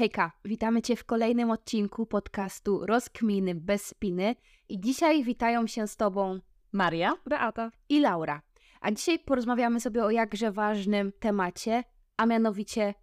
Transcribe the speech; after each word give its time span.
Hejka, 0.00 0.32
witamy 0.44 0.82
Cię 0.82 0.96
w 0.96 1.04
kolejnym 1.04 1.50
odcinku 1.50 2.06
podcastu 2.06 2.86
Rozkminy 2.86 3.54
bez 3.54 3.86
spiny 3.86 4.34
i 4.68 4.80
dzisiaj 4.80 5.24
witają 5.24 5.66
się 5.66 5.86
z 5.86 5.96
Tobą 5.96 6.40
Maria, 6.72 7.14
Beata 7.26 7.70
i 7.88 8.00
Laura. 8.00 8.42
A 8.80 8.90
dzisiaj 8.90 9.18
porozmawiamy 9.18 9.80
sobie 9.80 10.04
o 10.04 10.10
jakże 10.10 10.52
ważnym 10.52 11.12
temacie, 11.12 11.84
a 12.16 12.26
mianowicie 12.26 12.94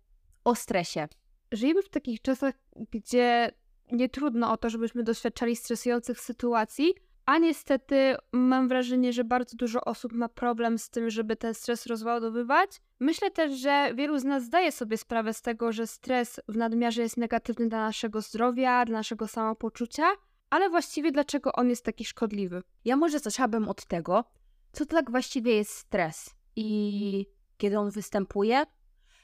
o 0.43 0.55
stresie. 0.55 1.07
Żyjemy 1.51 1.81
w 1.83 1.89
takich 1.89 2.21
czasach, 2.21 2.55
gdzie 2.91 3.51
nie 3.91 4.09
trudno 4.09 4.51
o 4.51 4.57
to, 4.57 4.69
żebyśmy 4.69 5.03
doświadczali 5.03 5.55
stresujących 5.55 6.19
sytuacji, 6.19 6.93
a 7.27 7.37
niestety 7.37 8.15
mam 8.31 8.67
wrażenie, 8.67 9.13
że 9.13 9.23
bardzo 9.23 9.57
dużo 9.57 9.81
osób 9.81 10.13
ma 10.13 10.29
problem 10.29 10.77
z 10.77 10.89
tym, 10.89 11.09
żeby 11.09 11.35
ten 11.35 11.53
stres 11.53 11.85
rozładowywać. 11.85 12.81
Myślę 12.99 13.31
też, 13.31 13.53
że 13.59 13.91
wielu 13.95 14.19
z 14.19 14.23
nas 14.23 14.43
zdaje 14.43 14.71
sobie 14.71 14.97
sprawę 14.97 15.33
z 15.33 15.41
tego, 15.41 15.71
że 15.71 15.87
stres 15.87 16.39
w 16.47 16.57
nadmiarze 16.57 17.01
jest 17.01 17.17
negatywny 17.17 17.69
dla 17.69 17.79
naszego 17.79 18.21
zdrowia, 18.21 18.85
dla 18.85 18.97
naszego 18.97 19.27
samopoczucia, 19.27 20.03
ale 20.49 20.69
właściwie 20.69 21.11
dlaczego 21.11 21.51
on 21.53 21.69
jest 21.69 21.85
taki 21.85 22.05
szkodliwy? 22.05 22.63
Ja 22.85 22.95
może 22.95 23.19
zaczęłabym 23.19 23.69
od 23.69 23.85
tego, 23.85 24.23
co 24.71 24.85
to 24.85 24.95
tak 24.95 25.11
właściwie 25.11 25.55
jest 25.55 25.71
stres 25.71 26.35
i 26.55 27.25
kiedy 27.57 27.79
on 27.79 27.89
występuje, 27.89 28.63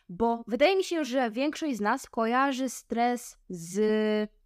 bo 0.09 0.43
wydaje 0.47 0.75
mi 0.75 0.83
się, 0.83 1.05
że 1.05 1.31
większość 1.31 1.77
z 1.77 1.81
nas 1.81 2.09
kojarzy 2.09 2.69
stres 2.69 3.37
z 3.49 3.79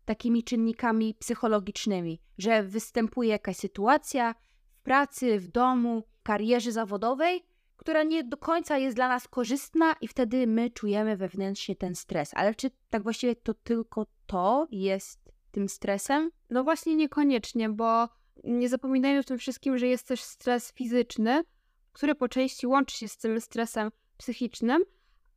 takimi 0.07 0.43
czynnikami 0.43 1.13
psychologicznymi, 1.19 2.21
że 2.37 2.63
występuje 2.63 3.29
jakaś 3.29 3.57
sytuacja 3.57 4.35
w 4.69 4.81
pracy, 4.81 5.39
w 5.39 5.47
domu, 5.47 6.03
w 6.19 6.23
karierze 6.23 6.71
zawodowej, 6.71 7.45
która 7.77 8.03
nie 8.03 8.23
do 8.23 8.37
końca 8.37 8.77
jest 8.77 8.95
dla 8.95 9.07
nas 9.07 9.27
korzystna 9.27 9.95
i 10.01 10.07
wtedy 10.07 10.47
my 10.47 10.69
czujemy 10.69 11.17
wewnętrznie 11.17 11.75
ten 11.75 11.95
stres. 11.95 12.31
Ale 12.33 12.55
czy 12.55 12.71
tak 12.89 13.03
właściwie 13.03 13.35
to 13.35 13.53
tylko 13.53 14.05
to 14.25 14.67
jest 14.71 15.19
tym 15.51 15.69
stresem? 15.69 16.31
No 16.49 16.63
właśnie 16.63 16.95
niekoniecznie, 16.95 17.69
bo 17.69 18.09
nie 18.43 18.69
zapominajmy 18.69 19.23
w 19.23 19.25
tym 19.25 19.37
wszystkim, 19.37 19.77
że 19.77 19.87
jest 19.87 20.07
też 20.07 20.21
stres 20.21 20.73
fizyczny, 20.73 21.43
który 21.91 22.15
po 22.15 22.29
części 22.29 22.67
łączy 22.67 22.97
się 22.97 23.07
z 23.07 23.17
tym 23.17 23.41
stresem 23.41 23.91
psychicznym, 24.17 24.83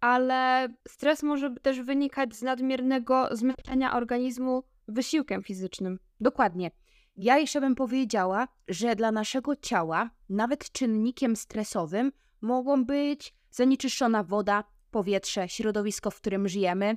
ale 0.01 0.69
stres 0.89 1.23
może 1.23 1.55
też 1.55 1.81
wynikać 1.81 2.34
z 2.34 2.43
nadmiernego 2.43 3.29
zmęczenia 3.37 3.97
organizmu 3.97 4.62
wysiłkiem 4.89 5.42
fizycznym. 5.42 5.98
Dokładnie. 6.20 6.70
Ja 7.17 7.39
jeszcze 7.39 7.61
bym 7.61 7.75
powiedziała, 7.75 8.48
że 8.69 8.97
dla 8.97 9.12
naszego 9.12 9.57
ciała 9.57 10.11
nawet 10.29 10.73
czynnikiem 10.73 11.37
stresowym 11.37 12.12
mogą 12.41 12.84
być 12.84 13.34
zanieczyszczona 13.51 14.25
woda, 14.25 14.65
powietrze, 14.91 15.48
środowisko, 15.48 16.11
w 16.11 16.17
którym 16.17 16.48
żyjemy, 16.48 16.97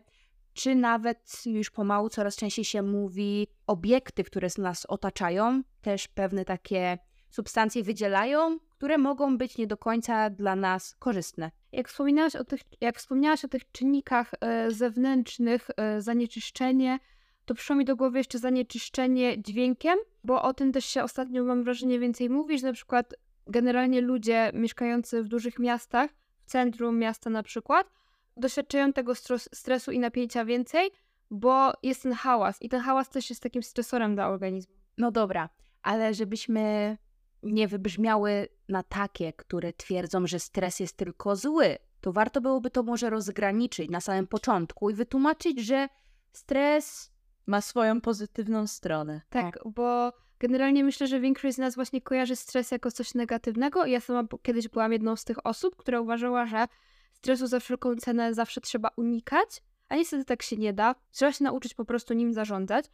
czy 0.53 0.75
nawet 0.75 1.41
już 1.45 1.71
pomału 1.71 2.09
coraz 2.09 2.35
częściej 2.35 2.65
się 2.65 2.81
mówi 2.81 3.47
obiekty, 3.67 4.23
które 4.23 4.47
nas 4.57 4.85
otaczają, 4.85 5.61
też 5.81 6.07
pewne 6.07 6.45
takie 6.45 6.97
substancje 7.29 7.83
wydzielają, 7.83 8.59
które 8.83 8.97
mogą 8.97 9.37
być 9.37 9.57
nie 9.57 9.67
do 9.67 9.77
końca 9.77 10.29
dla 10.29 10.55
nas 10.55 10.95
korzystne. 10.95 11.51
Jak 11.71 11.89
wspominałaś 11.89 12.35
o 12.35 12.43
tych, 12.43 12.61
jak 12.81 12.97
wspomniałaś 12.97 13.45
o 13.45 13.47
tych 13.47 13.71
czynnikach 13.71 14.31
e, 14.41 14.71
zewnętrznych, 14.71 15.69
e, 15.77 16.01
zanieczyszczenie, 16.01 16.99
to 17.45 17.53
przyszło 17.53 17.75
mi 17.75 17.85
do 17.85 17.95
głowy 17.95 18.17
jeszcze 18.17 18.39
zanieczyszczenie 18.39 19.41
dźwiękiem, 19.41 19.97
bo 20.23 20.41
o 20.41 20.53
tym 20.53 20.71
też 20.71 20.85
się 20.85 21.03
ostatnio 21.03 21.43
mam 21.43 21.63
wrażenie 21.63 21.99
więcej 21.99 22.29
mówi, 22.29 22.59
że 22.59 22.67
na 22.67 22.73
przykład 22.73 23.13
generalnie 23.47 24.01
ludzie 24.01 24.51
mieszkający 24.53 25.23
w 25.23 25.27
dużych 25.27 25.59
miastach, 25.59 26.11
w 26.45 26.45
centrum 26.45 26.99
miasta 26.99 27.29
na 27.29 27.43
przykład, 27.43 27.91
doświadczają 28.37 28.93
tego 28.93 29.13
stresu 29.53 29.91
i 29.91 29.99
napięcia 29.99 30.45
więcej, 30.45 30.91
bo 31.31 31.71
jest 31.83 32.03
ten 32.03 32.13
hałas 32.13 32.61
i 32.61 32.69
ten 32.69 32.81
hałas 32.81 33.09
też 33.09 33.29
jest 33.29 33.43
takim 33.43 33.63
stresorem 33.63 34.15
dla 34.15 34.27
organizmu. 34.27 34.75
No 34.97 35.11
dobra, 35.11 35.49
ale 35.81 36.13
żebyśmy 36.13 36.97
nie 37.43 37.67
wybrzmiały 37.67 38.47
na 38.69 38.83
takie, 38.83 39.33
które 39.33 39.73
twierdzą, 39.73 40.27
że 40.27 40.39
stres 40.39 40.79
jest 40.79 40.97
tylko 40.97 41.35
zły, 41.35 41.77
to 42.01 42.13
warto 42.13 42.41
byłoby 42.41 42.69
to 42.69 42.83
może 42.83 43.09
rozgraniczyć 43.09 43.89
na 43.89 44.01
samym 44.01 44.27
początku 44.27 44.89
i 44.89 44.93
wytłumaczyć, 44.93 45.59
że 45.59 45.87
stres 46.33 47.13
ma 47.45 47.61
swoją 47.61 48.01
pozytywną 48.01 48.67
stronę. 48.67 49.21
Tak, 49.29 49.59
bo 49.65 50.13
generalnie 50.39 50.83
myślę, 50.83 51.07
że 51.07 51.19
większość 51.19 51.55
z 51.55 51.59
nas 51.59 51.75
właśnie 51.75 52.01
kojarzy 52.01 52.35
stres 52.35 52.71
jako 52.71 52.91
coś 52.91 53.13
negatywnego. 53.13 53.85
Ja 53.85 53.99
sama 53.99 54.27
kiedyś 54.41 54.67
byłam 54.67 54.93
jedną 54.93 55.15
z 55.15 55.23
tych 55.23 55.45
osób, 55.45 55.75
która 55.75 56.01
uważała, 56.01 56.45
że 56.45 56.67
stresu 57.13 57.47
za 57.47 57.59
wszelką 57.59 57.95
cenę 57.95 58.33
zawsze 58.33 58.61
trzeba 58.61 58.89
unikać, 58.97 59.63
a 59.89 59.95
niestety 59.95 60.25
tak 60.25 60.41
się 60.41 60.57
nie 60.57 60.73
da. 60.73 60.95
Trzeba 61.11 61.31
się 61.31 61.43
nauczyć 61.43 61.73
po 61.73 61.85
prostu 61.85 62.13
nim 62.13 62.33
zarządzać. 62.33 62.85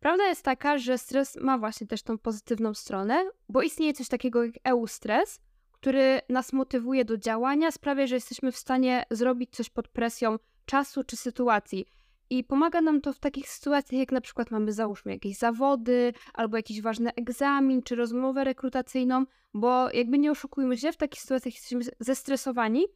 Prawda 0.00 0.26
jest 0.26 0.42
taka, 0.42 0.78
że 0.78 0.98
stres 0.98 1.36
ma 1.40 1.58
właśnie 1.58 1.86
też 1.86 2.02
tą 2.02 2.18
pozytywną 2.18 2.74
stronę, 2.74 3.24
bo 3.48 3.62
istnieje 3.62 3.92
coś 3.94 4.08
takiego 4.08 4.44
jak 4.44 4.54
eustres, 4.64 5.40
który 5.72 6.20
nas 6.28 6.52
motywuje 6.52 7.04
do 7.04 7.16
działania, 7.16 7.70
sprawia, 7.70 8.06
że 8.06 8.14
jesteśmy 8.14 8.52
w 8.52 8.56
stanie 8.56 9.04
zrobić 9.10 9.50
coś 9.50 9.70
pod 9.70 9.88
presją 9.88 10.36
czasu 10.66 11.04
czy 11.04 11.16
sytuacji. 11.16 11.86
I 12.30 12.44
pomaga 12.44 12.80
nam 12.80 13.00
to 13.00 13.12
w 13.12 13.18
takich 13.18 13.48
sytuacjach, 13.48 14.00
jak 14.00 14.12
na 14.12 14.20
przykład 14.20 14.50
mamy, 14.50 14.72
załóżmy, 14.72 15.12
jakieś 15.12 15.38
zawody, 15.38 16.12
albo 16.34 16.56
jakiś 16.56 16.82
ważny 16.82 17.14
egzamin, 17.14 17.82
czy 17.82 17.94
rozmowę 17.94 18.44
rekrutacyjną, 18.44 19.24
bo 19.54 19.90
jakby 19.90 20.18
nie 20.18 20.30
oszukujmy 20.30 20.76
się, 20.76 20.92
w 20.92 20.96
takich 20.96 21.20
sytuacjach 21.20 21.54
jesteśmy 21.54 21.84
zestresowani 22.00 22.86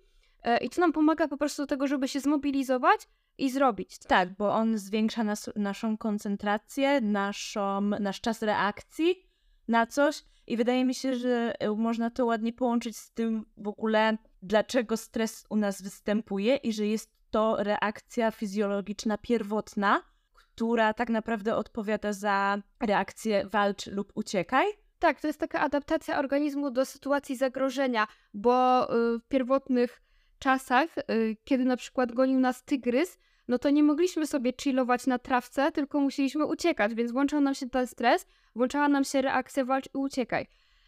e, 0.42 0.64
i 0.64 0.70
to 0.70 0.80
nam 0.80 0.92
pomaga 0.92 1.28
po 1.28 1.36
prostu 1.36 1.62
do 1.62 1.66
tego, 1.66 1.86
żeby 1.86 2.08
się 2.08 2.20
zmobilizować 2.20 3.08
i 3.38 3.50
zrobić. 3.50 3.98
To. 3.98 4.09
Tak, 4.09 4.37
bo 4.37 4.54
on 4.54 4.78
zwiększa 4.78 5.25
nas, 5.25 5.50
naszą 5.56 5.98
koncentrację, 5.98 7.00
naszą, 7.00 7.81
nasz 7.81 8.20
czas 8.20 8.43
reakcji 8.43 9.26
na 9.69 9.87
coś 9.87 10.25
i 10.47 10.56
wydaje 10.56 10.84
mi 10.84 10.94
się, 10.94 11.15
że 11.15 11.54
e, 11.60 11.70
można 11.70 12.10
to 12.10 12.26
ładnie 12.26 12.53
połączyć 12.53 12.97
z 12.97 13.10
tym 13.10 13.44
w 13.56 13.69
ogóle, 13.69 14.19
dlaczego 14.43 14.97
stres 14.97 15.47
u 15.50 15.56
nas 15.56 15.82
występuje 15.82 16.56
i 16.56 16.72
że 16.72 16.87
jest 16.87 17.12
to 17.31 17.56
reakcja 17.59 18.31
fizjologiczna 18.31 19.19
pierwotna, 19.19 20.03
która 20.34 20.94
tak 20.94 21.10
naprawdę 21.10 21.56
odpowiada 21.56 22.12
za 22.12 22.59
reakcję 22.81 23.47
walcz 23.47 23.87
lub 23.87 24.12
uciekaj. 24.14 24.66
Tak, 24.99 25.20
to 25.20 25.26
jest 25.26 25.41
taka 25.41 25.60
adaptacja 25.60 26.19
organizmu 26.19 26.70
do 26.70 26.84
sytuacji 26.84 27.37
zagrożenia, 27.37 28.06
bo 28.34 28.84
y, 29.14 29.19
w 29.19 29.28
pierwotnych 29.28 30.03
czasach, 30.42 30.98
y, 30.98 31.36
kiedy 31.44 31.64
na 31.64 31.76
przykład 31.76 32.12
gonił 32.12 32.41
nas 32.41 32.64
tygrys, 32.64 33.19
no 33.48 33.58
to 33.58 33.70
nie 33.70 33.82
mogliśmy 33.82 34.26
sobie 34.26 34.53
chillować 34.60 35.06
na 35.06 35.19
trawce, 35.19 35.72
tylko 35.72 36.00
musieliśmy 36.00 36.47
uciekać, 36.47 36.94
więc 36.94 37.12
włączał 37.12 37.41
nam 37.41 37.54
się 37.54 37.70
ten 37.70 37.86
stres, 37.86 38.26
włączała 38.54 38.88
nam 38.88 39.04
się 39.04 39.22
reakcja 39.22 39.64
walcz 39.64 39.86
i 39.86 39.98
uciekaj. 39.98 40.47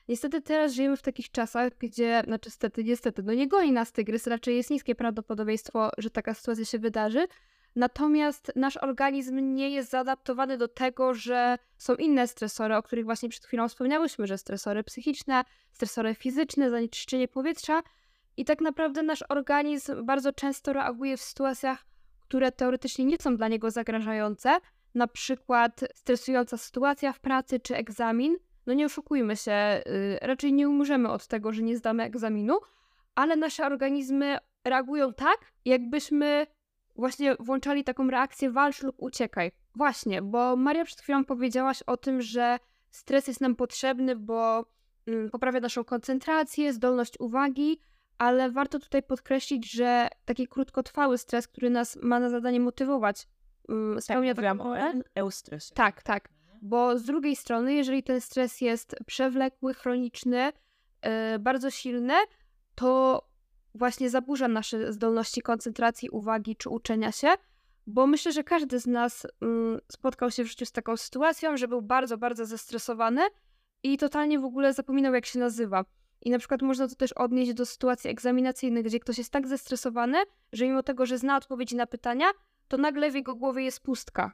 Niestety 0.09 0.43
teraz 0.43 0.72
żyjemy 0.72 0.97
w 0.97 1.03
takich 1.03 1.31
czasach, 1.31 1.72
gdzie, 1.78 2.22
znaczy 2.25 2.48
niestety, 2.48 2.84
niestety, 2.84 3.22
no 3.22 3.34
nie 3.34 3.48
goni 3.48 3.72
nas 3.72 3.93
tygrys, 3.93 4.26
raczej 4.26 4.56
jest 4.56 4.70
niskie 4.70 4.94
prawdopodobieństwo, 4.94 5.91
że 5.98 6.10
taka 6.10 6.34
sytuacja 6.34 6.64
się 6.64 6.78
wydarzy. 6.78 7.26
Natomiast 7.76 8.53
nasz 8.56 8.76
organizm 8.76 9.54
nie 9.54 9.70
jest 9.70 9.91
zaadaptowany 9.91 10.59
do 10.59 10.69
tego, 10.69 11.14
że 11.14 11.59
są 11.78 11.94
inne 11.94 12.28
stresory, 12.28 12.76
o 12.76 12.82
których 12.82 13.04
właśnie 13.04 13.28
przed 13.28 13.44
chwilą 13.44 13.69
wspomniałyśmy, 13.69 14.26
że 14.26 14.38
stresory 14.38 14.84
psychiczne, 14.84 15.44
stresory 15.72 16.14
fizyczne, 16.14 16.70
zanieczyszczenie 16.70 17.28
powietrza. 17.28 17.82
I 18.36 18.44
tak 18.44 18.60
naprawdę 18.60 19.02
nasz 19.02 19.24
organizm 19.28 20.06
bardzo 20.06 20.32
często 20.32 20.72
reaguje 20.72 21.16
w 21.16 21.22
sytuacjach, 21.22 21.84
które 22.20 22.52
teoretycznie 22.52 23.04
nie 23.04 23.16
są 23.16 23.36
dla 23.36 23.48
niego 23.48 23.70
zagrażające, 23.70 24.58
na 24.94 25.06
przykład 25.06 25.80
stresująca 25.94 26.56
sytuacja 26.56 27.12
w 27.12 27.20
pracy 27.20 27.60
czy 27.60 27.76
egzamin, 27.76 28.36
no 28.66 28.74
nie 28.74 28.86
oszukujmy 28.86 29.36
się, 29.36 29.82
yy, 29.86 30.18
raczej 30.22 30.52
nie 30.52 30.68
umrzemy 30.68 31.08
od 31.08 31.26
tego, 31.26 31.52
że 31.52 31.62
nie 31.62 31.76
zdamy 31.76 32.02
egzaminu, 32.02 32.58
ale 33.14 33.36
nasze 33.36 33.66
organizmy 33.66 34.38
reagują 34.64 35.14
tak, 35.14 35.38
jakbyśmy 35.64 36.46
właśnie 36.96 37.36
włączali 37.40 37.84
taką 37.84 38.10
reakcję 38.10 38.50
walcz 38.50 38.82
lub 38.82 38.96
uciekaj. 38.98 39.52
Właśnie, 39.75 40.22
bo 40.22 40.56
Maria 40.56 40.84
przed 40.84 41.00
chwilą 41.00 41.25
powiedziałaś 41.25 41.82
o 41.82 41.96
tym, 41.96 42.22
że 42.22 42.58
stres 42.90 43.26
jest 43.28 43.40
nam 43.40 43.56
potrzebny, 43.56 44.16
bo 44.16 44.64
yy, 45.06 45.30
poprawia 45.30 45.60
naszą 45.60 45.84
koncentrację, 45.84 46.72
zdolność 46.72 47.14
uwagi, 47.20 47.80
ale 48.19 48.50
warto 48.50 48.78
tutaj 48.78 49.02
podkreślić, 49.02 49.72
że 49.72 50.08
taki 50.25 50.49
krótkotrwały 50.49 51.19
stres, 51.19 51.49
który 51.49 51.70
nas 51.70 51.99
ma 52.02 52.20
na 52.20 52.28
zadanie 52.28 52.61
motywować, 52.61 53.26
yy, 53.69 54.00
spełnia 54.00 54.34
tak, 54.34 54.44
taką 54.44 54.64
rolę. 54.64 55.02
Tak, 55.75 56.02
tak 56.02 56.34
bo 56.64 56.99
z 56.99 57.05
drugiej 57.05 57.37
strony, 57.37 57.75
jeżeli 57.75 58.02
ten 58.02 58.20
stres 58.20 58.61
jest 58.61 58.96
przewlekły, 59.06 59.75
chroniczny, 59.75 60.52
yy, 61.05 61.38
bardzo 61.38 61.70
silny, 61.70 62.14
to 62.75 63.22
właśnie 63.75 64.11
zaburza 64.11 64.49
nasze 64.49 64.93
zdolności 64.93 65.43
koncentracji, 65.43 66.11
uwagi 66.11 66.56
czy 66.56 66.69
uczenia 66.69 67.12
się, 67.12 67.28
bo 67.87 68.06
myślę, 68.06 68.32
że 68.32 68.44
każdy 68.44 68.81
z 68.81 68.87
nas 68.87 69.26
yy, 69.40 69.81
spotkał 69.93 70.31
się 70.31 70.44
w 70.44 70.46
życiu 70.46 70.66
z 70.66 70.72
taką 70.72 70.96
sytuacją, 70.96 71.56
że 71.56 71.69
był 71.69 71.82
bardzo, 71.82 72.19
bardzo 72.19 72.46
zestresowany 72.46 73.22
i 73.82 73.99
totalnie 73.99 74.38
w 74.38 74.44
ogóle 74.44 74.72
zapominał, 74.72 75.14
jak 75.14 75.26
się 75.26 75.38
nazywa. 75.38 75.84
I 76.25 76.31
na 76.31 76.38
przykład 76.38 76.62
można 76.62 76.88
to 76.88 76.94
też 76.94 77.12
odnieść 77.12 77.55
do 77.55 77.67
sytuacji 77.67 78.11
egzaminacyjnych, 78.11 78.85
gdzie 78.85 79.00
ktoś 79.00 79.19
jest 79.19 79.32
tak 79.32 79.49
zestresowany, 79.49 80.19
że 80.53 80.65
mimo 80.65 80.82
tego, 80.82 81.06
że 81.06 81.19
zna 81.19 81.37
odpowiedzi 81.37 81.76
na 81.76 81.87
pytania, 81.87 82.26
to 82.69 82.76
nagle 82.76 83.11
w 83.11 83.15
jego 83.15 83.35
głowie 83.35 83.65
jest 83.65 83.81
pustka. 83.81 84.32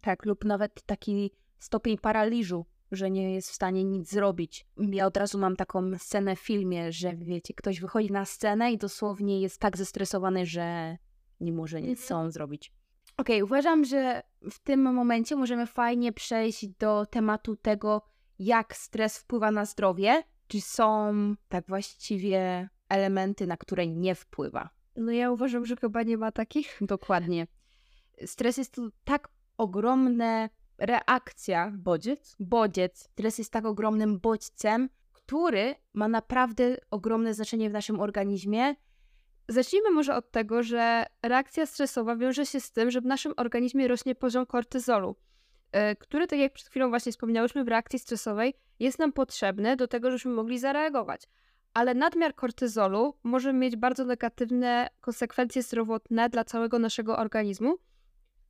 Tak, 0.00 0.24
lub 0.24 0.44
nawet 0.44 0.82
taki 0.82 1.30
stopień 1.58 1.98
paraliżu, 1.98 2.66
że 2.92 3.10
nie 3.10 3.34
jest 3.34 3.50
w 3.50 3.54
stanie 3.54 3.84
nic 3.84 4.10
zrobić. 4.10 4.66
Ja 4.78 5.06
od 5.06 5.16
razu 5.16 5.38
mam 5.38 5.56
taką 5.56 5.98
scenę 5.98 6.36
w 6.36 6.40
filmie, 6.40 6.92
że 6.92 7.16
wiecie, 7.16 7.54
ktoś 7.54 7.80
wychodzi 7.80 8.12
na 8.12 8.24
scenę 8.24 8.72
i 8.72 8.78
dosłownie 8.78 9.40
jest 9.40 9.60
tak 9.60 9.76
zestresowany, 9.76 10.46
że 10.46 10.96
nie 11.40 11.52
może 11.52 11.80
nic 11.80 11.90
Mhm. 12.00 12.06
sam 12.08 12.30
zrobić. 12.30 12.72
Okej, 13.16 13.42
uważam, 13.42 13.84
że 13.84 14.22
w 14.50 14.58
tym 14.58 14.82
momencie 14.82 15.36
możemy 15.36 15.66
fajnie 15.66 16.12
przejść 16.12 16.66
do 16.68 17.06
tematu 17.06 17.56
tego, 17.56 18.02
jak 18.38 18.76
stres 18.76 19.18
wpływa 19.18 19.50
na 19.50 19.64
zdrowie. 19.64 20.22
Czy 20.50 20.60
są 20.60 21.12
tak 21.48 21.66
właściwie 21.68 22.68
elementy, 22.88 23.46
na 23.46 23.56
które 23.56 23.86
nie 23.86 24.14
wpływa? 24.14 24.70
No 24.96 25.12
ja 25.12 25.30
uważam, 25.30 25.66
że 25.66 25.76
chyba 25.76 26.02
nie 26.02 26.18
ma 26.18 26.32
takich. 26.32 26.78
Dokładnie. 26.80 27.46
Stres 28.26 28.56
jest 28.56 28.74
to 28.74 28.88
tak 29.04 29.28
ogromna 29.58 30.48
reakcja, 30.78 31.72
Bodziec? 31.74 32.36
bodziec. 32.40 33.00
Stres 33.00 33.38
jest 33.38 33.52
tak 33.52 33.66
ogromnym 33.66 34.20
bodźcem, 34.20 34.88
który 35.12 35.74
ma 35.94 36.08
naprawdę 36.08 36.76
ogromne 36.90 37.34
znaczenie 37.34 37.70
w 37.70 37.72
naszym 37.72 38.00
organizmie. 38.00 38.74
Zacznijmy 39.48 39.90
może 39.90 40.14
od 40.16 40.30
tego, 40.30 40.62
że 40.62 41.06
reakcja 41.22 41.66
stresowa 41.66 42.16
wiąże 42.16 42.46
się 42.46 42.60
z 42.60 42.72
tym, 42.72 42.90
że 42.90 43.00
w 43.00 43.06
naszym 43.06 43.32
organizmie 43.36 43.88
rośnie 43.88 44.14
poziom 44.14 44.46
kortyzolu, 44.46 45.16
który, 45.98 46.26
tak 46.26 46.38
jak 46.38 46.52
przed 46.52 46.68
chwilą 46.68 46.88
właśnie 46.88 47.12
wspomniałyśmy, 47.12 47.64
w 47.64 47.68
reakcji 47.68 47.98
stresowej 47.98 48.54
jest 48.78 48.98
nam 48.98 49.12
potrzebny 49.12 49.76
do 49.76 49.88
tego, 49.88 50.10
żebyśmy 50.10 50.30
mogli 50.30 50.58
zareagować. 50.58 51.22
Ale 51.74 51.94
nadmiar 51.94 52.34
kortyzolu 52.34 53.14
może 53.22 53.52
mieć 53.52 53.76
bardzo 53.76 54.04
negatywne 54.04 54.88
konsekwencje 55.00 55.62
zdrowotne 55.62 56.28
dla 56.28 56.44
całego 56.44 56.78
naszego 56.78 57.18
organizmu, 57.18 57.76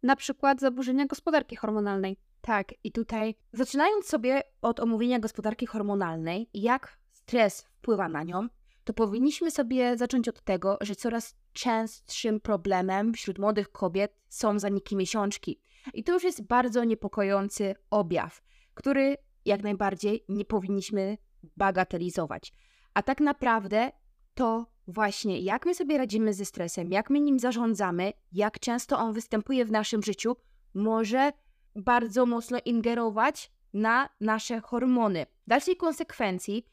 na 0.03 0.17
przykład 0.17 0.61
zaburzenia 0.61 1.07
gospodarki 1.07 1.57
hormonalnej. 1.57 2.17
Tak, 2.41 2.75
i 2.85 2.93
tutaj 2.93 3.35
zaczynając 3.53 4.07
sobie 4.07 4.43
od 4.63 4.81
omówienia 4.81 5.19
gospodarki 5.19 5.67
hormonalnej 5.67 6.51
jak 6.55 6.99
stres 7.13 7.63
wpływa 7.63 8.09
na 8.09 8.23
nią, 8.23 8.49
to 8.85 8.93
powinniśmy 8.93 9.51
sobie 9.51 9.97
zacząć 9.97 10.29
od 10.29 10.41
tego, 10.41 10.79
że 10.81 10.95
coraz 10.95 11.37
częstszym 11.53 12.41
problemem 12.41 13.15
wśród 13.15 13.39
młodych 13.39 13.73
kobiet 13.73 14.17
są 14.29 14.59
zaniki 14.59 14.97
miesiączki. 14.97 15.61
I 15.95 16.05
to 16.05 16.13
już 16.13 16.25
jest 16.25 16.47
bardzo 16.47 16.85
niepokojący 16.85 17.75
objaw, 17.91 18.43
który 18.75 19.17
jak 19.45 19.63
najbardziej 19.63 20.25
nie 20.29 20.45
powinniśmy 20.45 21.19
bagatelizować. 21.57 22.53
A 22.95 23.03
tak 23.03 23.21
naprawdę 23.21 23.93
to 24.35 24.67
właśnie 24.89 25.41
jak 25.41 25.67
my 25.67 25.75
sobie 25.75 25.99
radzimy 25.99 26.35
ze 26.35 26.45
stresem, 26.45 26.91
jak 26.91 27.11
my 27.11 27.21
nim 27.21 27.39
zarządzamy, 27.39 28.13
jak 28.33 28.61
często 28.61 28.99
on 28.99 29.13
występuje 29.13 29.65
w 29.65 29.71
naszym 29.71 30.03
życiu, 30.03 30.37
może 30.75 31.33
bardzo 31.77 32.27
mocno 32.27 32.59
ingerować 32.65 33.51
na 33.73 34.09
nasze 34.21 34.61
hormony. 34.61 35.27
W 35.47 35.49
dalszej 35.49 35.77
konsekwencji 35.77 36.65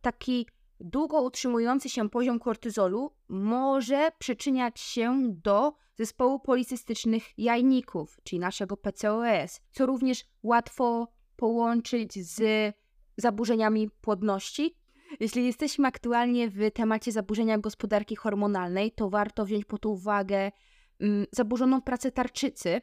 taki 0.00 0.46
długo 0.80 1.22
utrzymujący 1.22 1.88
się 1.88 2.10
poziom 2.10 2.38
kortyzolu 2.38 3.12
może 3.28 4.10
przyczyniać 4.18 4.80
się 4.80 5.22
do 5.28 5.72
zespołu 6.00 6.40
policystycznych 6.40 7.38
jajników, 7.38 8.20
czyli 8.24 8.40
naszego 8.40 8.76
PCOS, 8.76 9.60
co 9.72 9.86
również 9.86 10.24
łatwo 10.42 11.08
połączyć 11.36 12.26
z 12.26 12.42
zaburzeniami 13.16 13.90
płodności. 14.00 14.76
Jeśli 15.20 15.46
jesteśmy 15.46 15.88
aktualnie 15.88 16.48
w 16.48 16.70
temacie 16.70 17.12
zaburzenia 17.12 17.58
gospodarki 17.58 18.16
hormonalnej, 18.16 18.92
to 18.92 19.10
warto 19.10 19.44
wziąć 19.44 19.64
pod 19.64 19.86
uwagę 19.86 20.52
mm, 21.00 21.26
zaburzoną 21.32 21.82
pracę 21.82 22.12
tarczycy, 22.12 22.80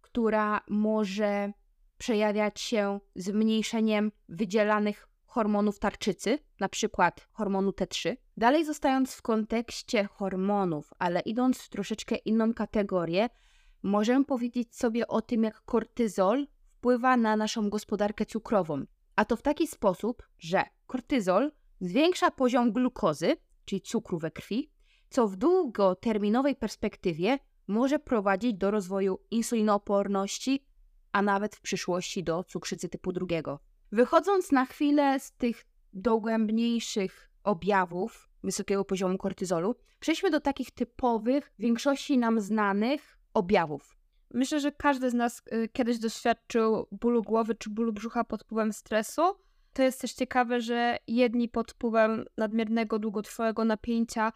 która 0.00 0.60
może 0.68 1.52
przejawiać 1.98 2.60
się 2.60 3.00
zmniejszeniem 3.14 4.12
wydzielanych 4.28 5.08
hormonów 5.30 5.78
tarczycy, 5.78 6.38
na 6.60 6.68
przykład 6.68 7.28
hormonu 7.32 7.70
T3. 7.70 8.16
Dalej 8.36 8.64
zostając 8.64 9.14
w 9.14 9.22
kontekście 9.22 10.04
hormonów, 10.04 10.92
ale 10.98 11.20
idąc 11.20 11.58
w 11.58 11.68
troszeczkę 11.68 12.16
inną 12.16 12.54
kategorię, 12.54 13.28
możemy 13.82 14.24
powiedzieć 14.24 14.76
sobie 14.76 15.08
o 15.08 15.22
tym, 15.22 15.42
jak 15.42 15.62
kortyzol 15.62 16.46
wpływa 16.70 17.16
na 17.16 17.36
naszą 17.36 17.70
gospodarkę 17.70 18.26
cukrową. 18.26 18.84
A 19.16 19.24
to 19.24 19.36
w 19.36 19.42
taki 19.42 19.66
sposób, 19.66 20.22
że 20.38 20.64
kortyzol 20.86 21.52
zwiększa 21.80 22.30
poziom 22.30 22.72
glukozy, 22.72 23.36
czyli 23.64 23.80
cukru 23.80 24.18
we 24.18 24.30
krwi, 24.30 24.70
co 25.10 25.28
w 25.28 25.36
długoterminowej 25.36 26.56
perspektywie 26.56 27.38
może 27.66 27.98
prowadzić 27.98 28.54
do 28.54 28.70
rozwoju 28.70 29.18
insulinooporności, 29.30 30.66
a 31.12 31.22
nawet 31.22 31.56
w 31.56 31.60
przyszłości 31.60 32.24
do 32.24 32.44
cukrzycy 32.44 32.88
typu 32.88 33.12
drugiego. 33.12 33.69
Wychodząc 33.92 34.52
na 34.52 34.64
chwilę 34.64 35.20
z 35.20 35.32
tych 35.32 35.64
dogłębniejszych 35.92 37.30
objawów 37.44 38.30
wysokiego 38.42 38.84
poziomu 38.84 39.18
kortyzolu, 39.18 39.74
przejdźmy 40.00 40.30
do 40.30 40.40
takich 40.40 40.70
typowych, 40.70 41.52
w 41.58 41.62
większości 41.62 42.18
nam 42.18 42.40
znanych 42.40 43.18
objawów. 43.34 43.96
Myślę, 44.34 44.60
że 44.60 44.72
każdy 44.72 45.10
z 45.10 45.14
nas 45.14 45.42
y, 45.52 45.68
kiedyś 45.68 45.98
doświadczył 45.98 46.86
bólu 46.92 47.22
głowy 47.22 47.54
czy 47.54 47.70
bólu 47.70 47.92
brzucha 47.92 48.24
pod 48.24 48.42
wpływem 48.42 48.72
stresu. 48.72 49.22
To 49.72 49.82
jest 49.82 50.00
też 50.00 50.12
ciekawe, 50.12 50.60
że 50.60 50.96
jedni 51.06 51.48
pod 51.48 51.72
wpływem 51.72 52.24
nadmiernego, 52.36 52.98
długotrwałego 52.98 53.64
napięcia 53.64 54.32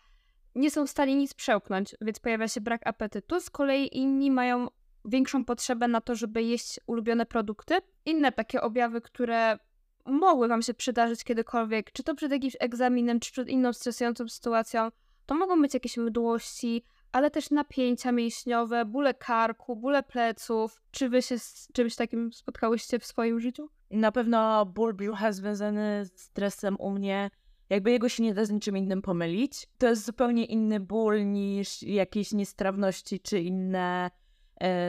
nie 0.55 0.71
są 0.71 0.87
w 0.87 0.91
stanie 0.91 1.17
nic 1.17 1.35
przełknąć, 1.35 1.95
więc 2.01 2.21
pojawia 2.21 2.49
się 2.49 2.61
brak 2.61 2.87
apetytu. 2.87 3.41
Z 3.41 3.51
kolei 3.51 3.99
inni 3.99 4.31
mają 4.31 4.69
większą 5.05 5.45
potrzebę 5.45 5.89
na 5.89 6.01
to, 6.01 6.15
żeby 6.15 6.43
jeść 6.43 6.81
ulubione 6.87 7.27
produkty. 7.27 7.75
Inne 8.05 8.33
takie 8.33 8.62
objawy, 8.62 9.01
które 9.01 9.59
mogły 10.05 10.49
Wam 10.49 10.62
się 10.62 10.75
przydarzyć 10.75 11.25
kiedykolwiek, 11.25 11.93
czy 11.93 12.03
to 12.03 12.15
przed 12.15 12.33
jakimś 12.33 12.56
egzaminem, 12.61 13.21
czy 13.21 13.33
przed 13.33 13.49
inną 13.49 13.73
stresującą 13.73 14.29
sytuacją, 14.29 14.89
to 15.27 15.35
mogą 15.35 15.62
być 15.62 15.75
jakieś 15.75 15.97
mdłości, 15.97 16.83
ale 17.12 17.31
też 17.31 17.51
napięcia 17.51 18.12
mięśniowe, 18.12 18.85
bóle 18.85 19.15
karku, 19.15 19.77
bóle 19.77 20.03
pleców. 20.03 20.83
Czy 20.91 21.09
Wy 21.09 21.23
się 21.23 21.39
z 21.39 21.69
czymś 21.73 21.97
takim 21.97 22.33
spotkałyście 22.33 22.99
w 22.99 23.06
swoim 23.06 23.41
życiu? 23.41 23.69
Na 23.91 24.12
pewno 24.12 24.67
ból 24.67 24.95
brzucha 24.95 25.33
związany 25.33 26.05
z 26.05 26.21
stresem 26.21 26.77
u 26.77 26.91
mnie, 26.91 27.31
jakby 27.71 27.91
jego 27.91 28.09
się 28.09 28.23
nie 28.23 28.35
da 28.35 28.45
z 28.45 28.51
niczym 28.51 28.77
innym 28.77 29.03
pomylić. 29.03 29.67
To 29.79 29.87
jest 29.87 30.05
zupełnie 30.05 30.45
inny 30.45 30.81
ból 30.81 31.27
niż 31.27 31.83
jakieś 31.83 32.33
niestrawności 32.33 33.21
czy 33.21 33.41
inne 33.41 34.11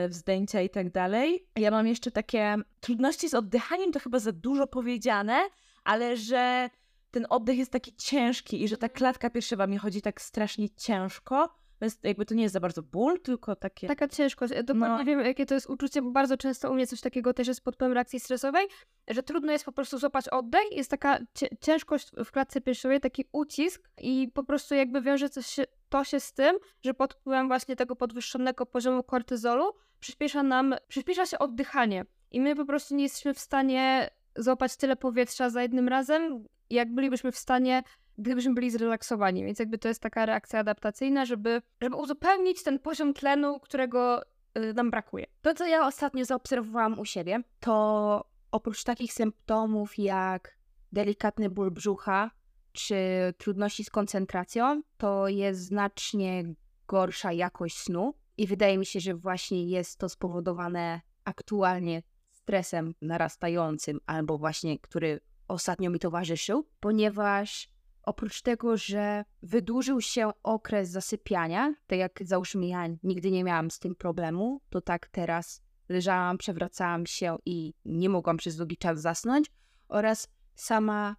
wzdęcia 0.08 0.60
i 0.60 0.70
tak 0.70 0.90
dalej. 0.90 1.46
Ja 1.56 1.70
mam 1.70 1.86
jeszcze 1.86 2.10
takie 2.10 2.56
trudności 2.80 3.28
z 3.28 3.34
oddychaniem, 3.34 3.92
to 3.92 4.00
chyba 4.00 4.18
za 4.18 4.32
dużo 4.32 4.66
powiedziane, 4.66 5.48
ale 5.84 6.16
że 6.16 6.70
ten 7.10 7.26
oddech 7.30 7.58
jest 7.58 7.72
taki 7.72 7.96
ciężki 7.96 8.62
i 8.62 8.68
że 8.68 8.76
ta 8.76 8.88
klatka 8.88 9.30
piersiowa 9.30 9.66
mi 9.66 9.78
chodzi 9.78 10.02
tak 10.02 10.20
strasznie 10.20 10.70
ciężko. 10.70 11.48
Więc 11.80 11.98
jakby 12.02 12.26
to 12.26 12.34
nie 12.34 12.42
jest 12.42 12.52
za 12.52 12.60
bardzo 12.60 12.82
ból, 12.82 13.20
tylko 13.20 13.56
takie... 13.56 13.86
Taka 13.88 14.08
ciężkość. 14.08 14.52
Ja 14.54 14.62
dokładnie 14.62 14.98
No. 14.98 15.04
wiem, 15.04 15.20
jakie 15.20 15.46
to 15.46 15.54
jest 15.54 15.70
uczucie, 15.70 16.02
bo 16.02 16.10
bardzo 16.10 16.36
często 16.36 16.70
u 16.70 16.74
mnie 16.74 16.86
coś 16.86 17.00
takiego 17.00 17.34
też 17.34 17.48
jest 17.48 17.64
pod 17.64 17.74
wpływem 17.74 17.92
reakcji 17.92 18.20
stresowej, 18.20 18.66
że 19.08 19.22
trudno 19.22 19.52
jest 19.52 19.64
po 19.64 19.72
prostu 19.72 19.98
złapać 19.98 20.28
oddech. 20.28 20.72
Jest 20.72 20.90
taka 20.90 21.18
ciężkość 21.60 22.10
w 22.24 22.30
klatce 22.30 22.60
piersiowej, 22.60 23.00
taki 23.00 23.24
ucisk 23.32 23.88
i 24.00 24.28
po 24.34 24.44
prostu 24.44 24.74
jakby 24.74 25.02
wiąże 25.02 25.30
to 25.30 25.42
się, 25.42 25.64
to 25.88 26.04
się 26.04 26.20
z 26.20 26.32
tym, 26.32 26.58
że 26.82 26.94
pod 26.94 27.14
wpływem 27.14 27.48
właśnie 27.48 27.76
tego 27.76 27.96
podwyższonego 27.96 28.66
poziomu 28.66 29.02
kortyzolu 29.02 29.72
przyspiesza 30.00 30.42
nam, 30.42 30.74
przyspiesza 30.88 31.26
się 31.26 31.38
oddychanie 31.38 32.04
i 32.30 32.40
my 32.40 32.56
po 32.56 32.64
prostu 32.64 32.94
nie 32.94 33.02
jesteśmy 33.02 33.34
w 33.34 33.38
stanie 33.38 34.10
złapać 34.36 34.76
tyle 34.76 34.96
powietrza 34.96 35.50
za 35.50 35.62
jednym 35.62 35.88
razem, 35.88 36.44
jak 36.70 36.94
bylibyśmy 36.94 37.32
w 37.32 37.36
stanie 37.36 37.82
gdybyśmy 38.18 38.54
byli 38.54 38.70
zrelaksowani, 38.70 39.44
więc 39.44 39.58
jakby 39.58 39.78
to 39.78 39.88
jest 39.88 40.02
taka 40.02 40.26
reakcja 40.26 40.60
adaptacyjna, 40.60 41.24
żeby, 41.24 41.62
żeby 41.82 41.96
uzupełnić 41.96 42.62
ten 42.62 42.78
poziom 42.78 43.14
tlenu, 43.14 43.60
którego 43.60 44.22
y, 44.22 44.74
nam 44.74 44.90
brakuje. 44.90 45.26
To, 45.42 45.54
co 45.54 45.66
ja 45.66 45.86
ostatnio 45.86 46.24
zaobserwowałam 46.24 46.98
u 46.98 47.04
siebie, 47.04 47.42
to 47.60 48.24
oprócz 48.50 48.84
takich 48.84 49.12
symptomów 49.12 49.98
jak 49.98 50.56
delikatny 50.92 51.50
ból 51.50 51.70
brzucha 51.70 52.30
czy 52.76 52.96
trudności 53.38 53.84
z 53.84 53.90
koncentracją, 53.90 54.82
to 54.96 55.28
jest 55.28 55.60
znacznie 55.60 56.44
gorsza 56.88 57.32
jakość 57.32 57.78
snu. 57.78 58.14
I 58.36 58.46
wydaje 58.46 58.78
mi 58.78 58.86
się, 58.86 59.00
że 59.00 59.14
właśnie 59.14 59.66
jest 59.66 59.98
to 59.98 60.08
spowodowane 60.08 61.00
aktualnie 61.24 62.02
stresem 62.30 62.94
narastającym, 63.02 64.00
albo 64.06 64.38
właśnie 64.38 64.78
który 64.78 65.20
ostatnio 65.48 65.90
mi 65.90 65.98
towarzyszył, 65.98 66.66
ponieważ 66.80 67.68
oprócz 68.02 68.42
tego, 68.42 68.76
że 68.76 69.24
wydłużył 69.42 70.00
się 70.00 70.30
okres 70.42 70.90
zasypiania, 70.90 71.74
tak 71.86 71.98
jak 71.98 72.18
załóżmy 72.24 72.66
ja 72.66 72.86
nigdy 73.02 73.30
nie 73.30 73.44
miałam 73.44 73.70
z 73.70 73.78
tym 73.78 73.94
problemu, 73.94 74.60
to 74.70 74.80
tak 74.80 75.08
teraz 75.08 75.62
leżałam, 75.88 76.38
przewracałam 76.38 77.06
się 77.06 77.36
i 77.46 77.74
nie 77.84 78.08
mogłam 78.08 78.36
przez 78.36 78.56
długi 78.56 78.76
czas 78.76 79.00
zasnąć 79.00 79.46
oraz 79.88 80.28
sama 80.54 81.16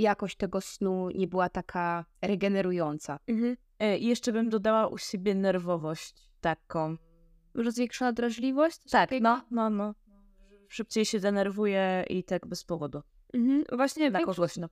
jakość 0.00 0.36
tego 0.36 0.60
snu 0.60 1.10
nie 1.10 1.26
była 1.28 1.48
taka 1.48 2.04
regenerująca. 2.22 3.18
E, 3.78 3.98
I 3.98 4.06
jeszcze 4.06 4.32
bym 4.32 4.48
dodała 4.48 4.88
u 4.88 4.98
siebie 4.98 5.34
nerwowość 5.34 6.30
taką 6.40 6.96
rozwiększona 7.54 8.12
drażliwość. 8.12 8.90
Tak, 8.90 9.10
no, 9.20 9.40
no, 9.50 9.70
no. 9.70 9.94
Szybciej 10.68 11.04
się 11.04 11.20
denerwuje 11.20 12.04
i 12.08 12.24
tak 12.24 12.46
bez 12.46 12.64
powodu. 12.64 13.02
Mhm. 13.34 13.64
Właśnie 13.72 14.10
Na 14.10 14.18
większość, 14.18 14.36
kogoś 14.36 14.56
na 14.56 14.68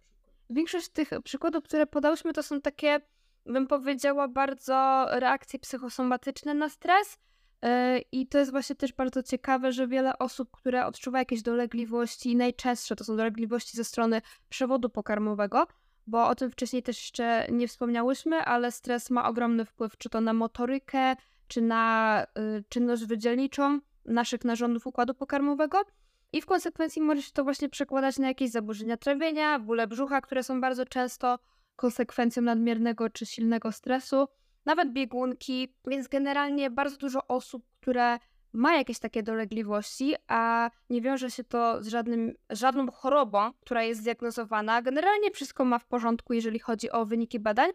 większość 0.50 0.88
tych 0.88 1.10
przykładów, 1.24 1.64
które 1.64 1.86
podałyśmy, 1.86 2.32
to 2.32 2.42
są 2.42 2.60
takie, 2.60 3.00
bym 3.46 3.66
powiedziała, 3.66 4.28
bardzo 4.28 5.06
reakcje 5.10 5.58
psychosomatyczne 5.58 6.54
na 6.54 6.68
stres. 6.68 7.18
Yy, 7.62 7.98
I 8.12 8.26
to 8.26 8.38
jest 8.38 8.50
właśnie 8.50 8.76
też 8.76 8.92
bardzo 8.92 9.22
ciekawe, 9.22 9.72
że 9.72 9.88
wiele 9.88 10.18
osób, 10.18 10.50
które 10.50 10.86
odczuwa 10.86 11.18
jakieś 11.18 11.42
dolegliwości, 11.42 12.36
najczęstsze 12.36 12.96
to 12.96 13.04
są 13.04 13.16
dolegliwości 13.16 13.76
ze 13.76 13.84
strony 13.84 14.22
przewodu 14.48 14.90
pokarmowego, 14.90 15.66
bo 16.06 16.28
o 16.28 16.34
tym 16.34 16.50
wcześniej 16.50 16.82
też 16.82 17.02
jeszcze 17.02 17.46
nie 17.52 17.68
wspomniałyśmy, 17.68 18.36
ale 18.36 18.72
stres 18.72 19.10
ma 19.10 19.28
ogromny 19.28 19.64
wpływ 19.64 19.98
czy 19.98 20.08
to 20.08 20.20
na 20.20 20.32
motorykę, 20.32 21.16
czy 21.48 21.62
na 21.62 22.26
y, 22.58 22.64
czynność 22.68 23.04
wydzielniczą 23.04 23.80
naszych 24.04 24.44
narządów 24.44 24.86
układu 24.86 25.14
pokarmowego. 25.14 25.84
I 26.32 26.42
w 26.42 26.46
konsekwencji 26.46 27.02
może 27.02 27.22
się 27.22 27.32
to 27.32 27.44
właśnie 27.44 27.68
przekładać 27.68 28.18
na 28.18 28.28
jakieś 28.28 28.50
zaburzenia 28.50 28.96
trawienia, 28.96 29.58
bóle 29.58 29.86
brzucha, 29.86 30.20
które 30.20 30.42
są 30.42 30.60
bardzo 30.60 30.86
często 30.86 31.38
konsekwencją 31.76 32.42
nadmiernego 32.42 33.10
czy 33.10 33.26
silnego 33.26 33.72
stresu, 33.72 34.28
nawet 34.68 34.92
biegunki, 34.92 35.74
więc 35.86 36.08
generalnie 36.08 36.70
bardzo 36.70 36.96
dużo 36.96 37.26
osób, 37.26 37.64
które 37.80 38.18
ma 38.52 38.76
jakieś 38.76 38.98
takie 38.98 39.22
dolegliwości, 39.22 40.14
a 40.26 40.70
nie 40.90 41.00
wiąże 41.00 41.30
się 41.30 41.44
to 41.44 41.82
z, 41.82 41.88
żadnym, 41.88 42.34
żadną 42.50 42.90
chorobą, 42.90 43.52
która 43.60 43.82
jest 43.82 44.00
zdiagnozowana. 44.00 44.82
Generalnie 44.82 45.30
wszystko 45.30 45.64
ma 45.64 45.78
w 45.78 45.86
porządku, 45.86 46.32
jeżeli 46.32 46.58
chodzi 46.58 46.90
o 46.90 47.06
wyniki 47.06 47.40
badań. 47.40 47.70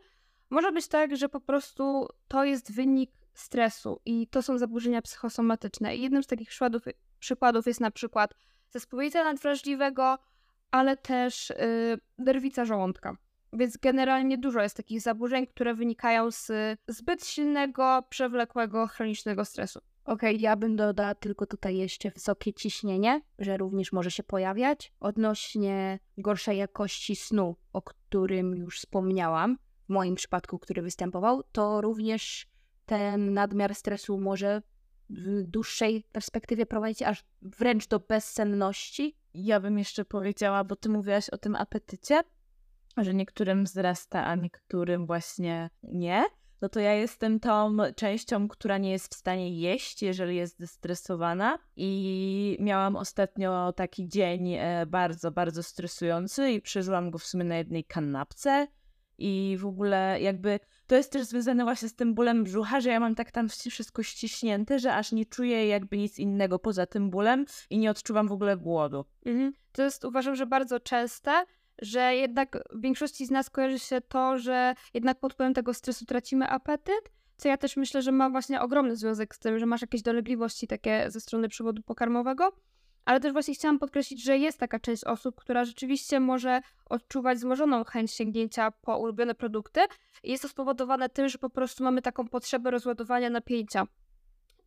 Może 0.50 0.72
być 0.72 0.88
tak, 0.88 1.16
że 1.16 1.30
po 1.30 1.40
prostu 1.40 2.08
to 2.28 2.44
jest 2.44 2.72
wynik 2.72 3.12
stresu 3.34 4.00
i 4.06 4.28
to 4.28 4.42
są 4.42 4.58
zaburzenia 4.58 5.02
psychosomatyczne. 5.02 5.96
I 5.96 6.02
jednym 6.02 6.24
z 6.24 6.28
takich 6.28 6.50
przykładów, 6.50 6.84
przykładów 7.20 7.68
jest 7.68 7.82
na 7.82 7.92
przykład 7.92 8.34
zespół 8.70 9.00
jelita 9.00 9.24
nadwrażliwego, 9.24 10.18
ale 10.72 10.98
też 10.98 11.50
yy, 11.50 12.26
nerwica 12.26 12.66
żołądka. 12.66 13.18
Więc 13.54 13.78
generalnie 13.78 14.38
dużo 14.38 14.62
jest 14.62 14.78
takich 14.78 15.02
zaburzeń, 15.02 15.48
które 15.48 15.74
wynikają 15.74 16.32
z 16.32 16.52
zbyt 16.88 17.26
silnego, 17.26 18.04
przewlekłego, 18.10 18.88
chronicznego 18.88 19.46
stresu. 19.46 19.80
Okej, 20.06 20.42
ja 20.42 20.56
bym 20.56 20.76
dodała 20.76 21.16
tylko 21.16 21.46
tutaj 21.46 21.78
jeszcze 21.78 22.12
wysokie 22.12 22.54
ciśnienie, 22.54 23.22
że 23.40 23.58
również 23.58 23.92
może 23.92 24.12
się 24.12 24.24
pojawiać. 24.24 24.94
Odnośnie 25.00 26.00
gorszej 26.18 26.58
jakości 26.58 27.16
snu, 27.16 27.56
o 27.74 27.82
którym 27.82 28.56
już 28.56 28.80
wspomniałam, 28.80 29.58
w 29.86 29.90
moim 29.90 30.16
przypadku, 30.16 30.60
który 30.60 30.82
występował, 30.82 31.44
to 31.52 31.82
również 31.82 32.48
ten 32.86 33.34
nadmiar 33.34 33.76
stresu 33.76 34.18
może 34.18 34.62
w 35.10 35.44
dłuższej 35.44 36.04
perspektywie 36.12 36.66
prowadzić 36.66 37.02
aż 37.02 37.24
wręcz 37.42 37.88
do 37.88 38.00
bezsenności. 38.00 39.16
Ja 39.34 39.60
bym 39.60 39.78
jeszcze 39.78 40.06
powiedziała, 40.06 40.64
bo 40.64 40.76
ty 40.76 40.90
mówiłaś 40.90 41.30
o 41.30 41.38
tym 41.38 41.56
apetycie, 41.56 42.22
że 42.98 43.14
niektórym 43.14 43.64
wzrasta, 43.64 44.26
a 44.26 44.36
niektórym 44.36 45.06
właśnie 45.06 45.70
nie. 45.84 46.24
No 46.64 46.70
to 46.70 46.80
ja 46.80 46.94
jestem 46.94 47.40
tą 47.40 47.78
częścią, 47.96 48.48
która 48.48 48.78
nie 48.78 48.92
jest 48.92 49.16
w 49.16 49.18
stanie 49.18 49.60
jeść, 49.60 50.02
jeżeli 50.02 50.36
jest 50.36 50.60
zestresowana. 50.60 51.60
I 51.76 52.58
miałam 52.60 52.96
ostatnio 52.96 53.74
taki 53.74 54.08
dzień 54.08 54.54
e, 54.54 54.86
bardzo, 54.86 55.32
bardzo 55.32 55.64
stresujący 55.64 56.52
i 56.52 56.62
przeżyłam 56.62 57.12
go 57.12 57.18
w 57.18 57.26
sumie 57.26 57.44
na 57.44 57.58
jednej 57.58 57.84
kanapce. 57.84 58.68
I 59.18 59.58
w 59.60 59.66
ogóle 59.66 60.22
jakby 60.22 60.60
to 60.88 60.96
jest 60.96 61.12
też 61.12 61.24
związane 61.24 61.64
właśnie 61.64 61.90
z 61.90 61.96
tym 61.96 62.14
bólem 62.14 62.44
brzucha, 62.44 62.82
że 62.82 62.90
ja 62.90 63.00
mam 63.00 63.16
tak 63.16 63.32
tam 63.32 63.50
wszystko 63.50 64.04
ściśnięte, 64.04 64.80
że 64.80 64.96
aż 64.96 65.12
nie 65.12 65.26
czuję 65.26 65.68
jakby 65.68 65.98
nic 65.98 66.20
innego 66.20 66.60
poza 66.60 66.86
tym 66.86 67.10
bólem 67.10 67.46
i 67.70 67.78
nie 67.78 67.92
odczuwam 67.92 68.28
w 68.28 68.32
ogóle 68.32 68.58
głodu. 68.58 69.06
Mhm. 69.26 69.54
To 69.72 69.84
jest 69.84 70.06
uważam, 70.06 70.36
że 70.36 70.46
bardzo 70.46 70.80
częste, 70.80 71.46
że 71.82 72.16
jednak 72.16 72.58
w 72.72 72.82
większości 72.82 73.26
z 73.26 73.32
nas 73.32 73.50
kojarzy 73.50 73.80
się 73.80 74.02
to, 74.02 74.38
że 74.38 74.74
jednak 74.94 75.20
pod 75.20 75.34
wpływem 75.34 75.54
tego 75.54 75.74
stresu 75.74 76.06
tracimy 76.06 76.48
apetyt, 76.48 77.12
co 77.38 77.48
ja 77.48 77.58
też 77.58 77.78
myślę, 77.78 78.02
że 78.02 78.12
ma 78.12 78.30
właśnie 78.30 78.62
ogromny 78.62 78.96
związek 78.96 79.36
z 79.36 79.40
tym, 79.40 79.60
że 79.60 79.66
masz 79.66 79.82
jakieś 79.82 80.02
dolegliwości 80.02 80.68
takie 80.68 81.12
ze 81.12 81.20
strony 81.20 81.50
przewodu 81.50 81.82
pokarmowego. 81.82 82.52
Ale 83.06 83.20
też 83.20 83.34
właśnie 83.34 83.54
chciałam 83.54 83.80
podkreślić, 83.80 84.24
że 84.24 84.38
jest 84.38 84.60
taka 84.60 84.80
część 84.80 85.04
osób, 85.04 85.36
która 85.36 85.66
rzeczywiście 85.66 86.20
może 86.20 86.62
odczuwać 86.86 87.38
wzmożoną 87.38 87.84
chęć 87.84 88.12
sięgnięcia 88.12 88.72
po 88.72 88.98
ulubione 88.98 89.36
produkty. 89.36 89.82
Jest 90.24 90.42
to 90.42 90.50
spowodowane 90.50 91.10
tym, 91.10 91.30
że 91.30 91.38
po 91.38 91.50
prostu 91.50 91.84
mamy 91.84 92.02
taką 92.02 92.28
potrzebę 92.28 92.72
rozładowania 92.72 93.30
napięcia. 93.30 93.88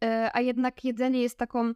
E, 0.05 0.31
A 0.35 0.41
jednak 0.41 0.85
jedzenie 0.85 1.23
jest 1.23 1.39
taką 1.39 1.73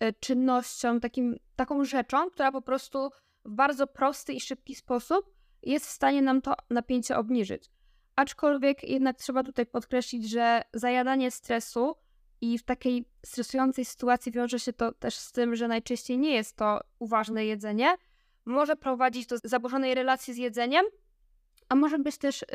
e, 0.00 0.12
czynnością, 0.12 1.00
takim, 1.00 1.36
taką 1.56 1.84
rzeczą, 1.84 2.30
która 2.30 2.52
po 2.52 2.62
prostu 2.62 3.10
w 3.48 3.50
bardzo 3.50 3.86
prosty 3.86 4.32
i 4.32 4.40
szybki 4.40 4.74
sposób 4.74 5.30
jest 5.62 5.86
w 5.86 5.90
stanie 5.90 6.22
nam 6.22 6.42
to 6.42 6.54
napięcie 6.70 7.16
obniżyć. 7.16 7.70
Aczkolwiek 8.16 8.88
jednak 8.88 9.16
trzeba 9.16 9.42
tutaj 9.42 9.66
podkreślić, 9.66 10.30
że 10.30 10.62
zajadanie 10.72 11.30
stresu 11.30 11.94
i 12.40 12.58
w 12.58 12.62
takiej 12.62 13.04
stresującej 13.26 13.84
sytuacji 13.84 14.32
wiąże 14.32 14.58
się 14.58 14.72
to 14.72 14.92
też 14.92 15.14
z 15.14 15.32
tym, 15.32 15.56
że 15.56 15.68
najczęściej 15.68 16.18
nie 16.18 16.34
jest 16.34 16.56
to 16.56 16.80
uważne 16.98 17.44
jedzenie. 17.44 17.96
Może 18.44 18.76
prowadzić 18.76 19.26
do 19.26 19.36
zaburzonej 19.44 19.94
relacji 19.94 20.34
z 20.34 20.36
jedzeniem, 20.36 20.84
a 21.68 21.74
może 21.74 21.98
być 21.98 22.18
też 22.18 22.42
y, 22.42 22.46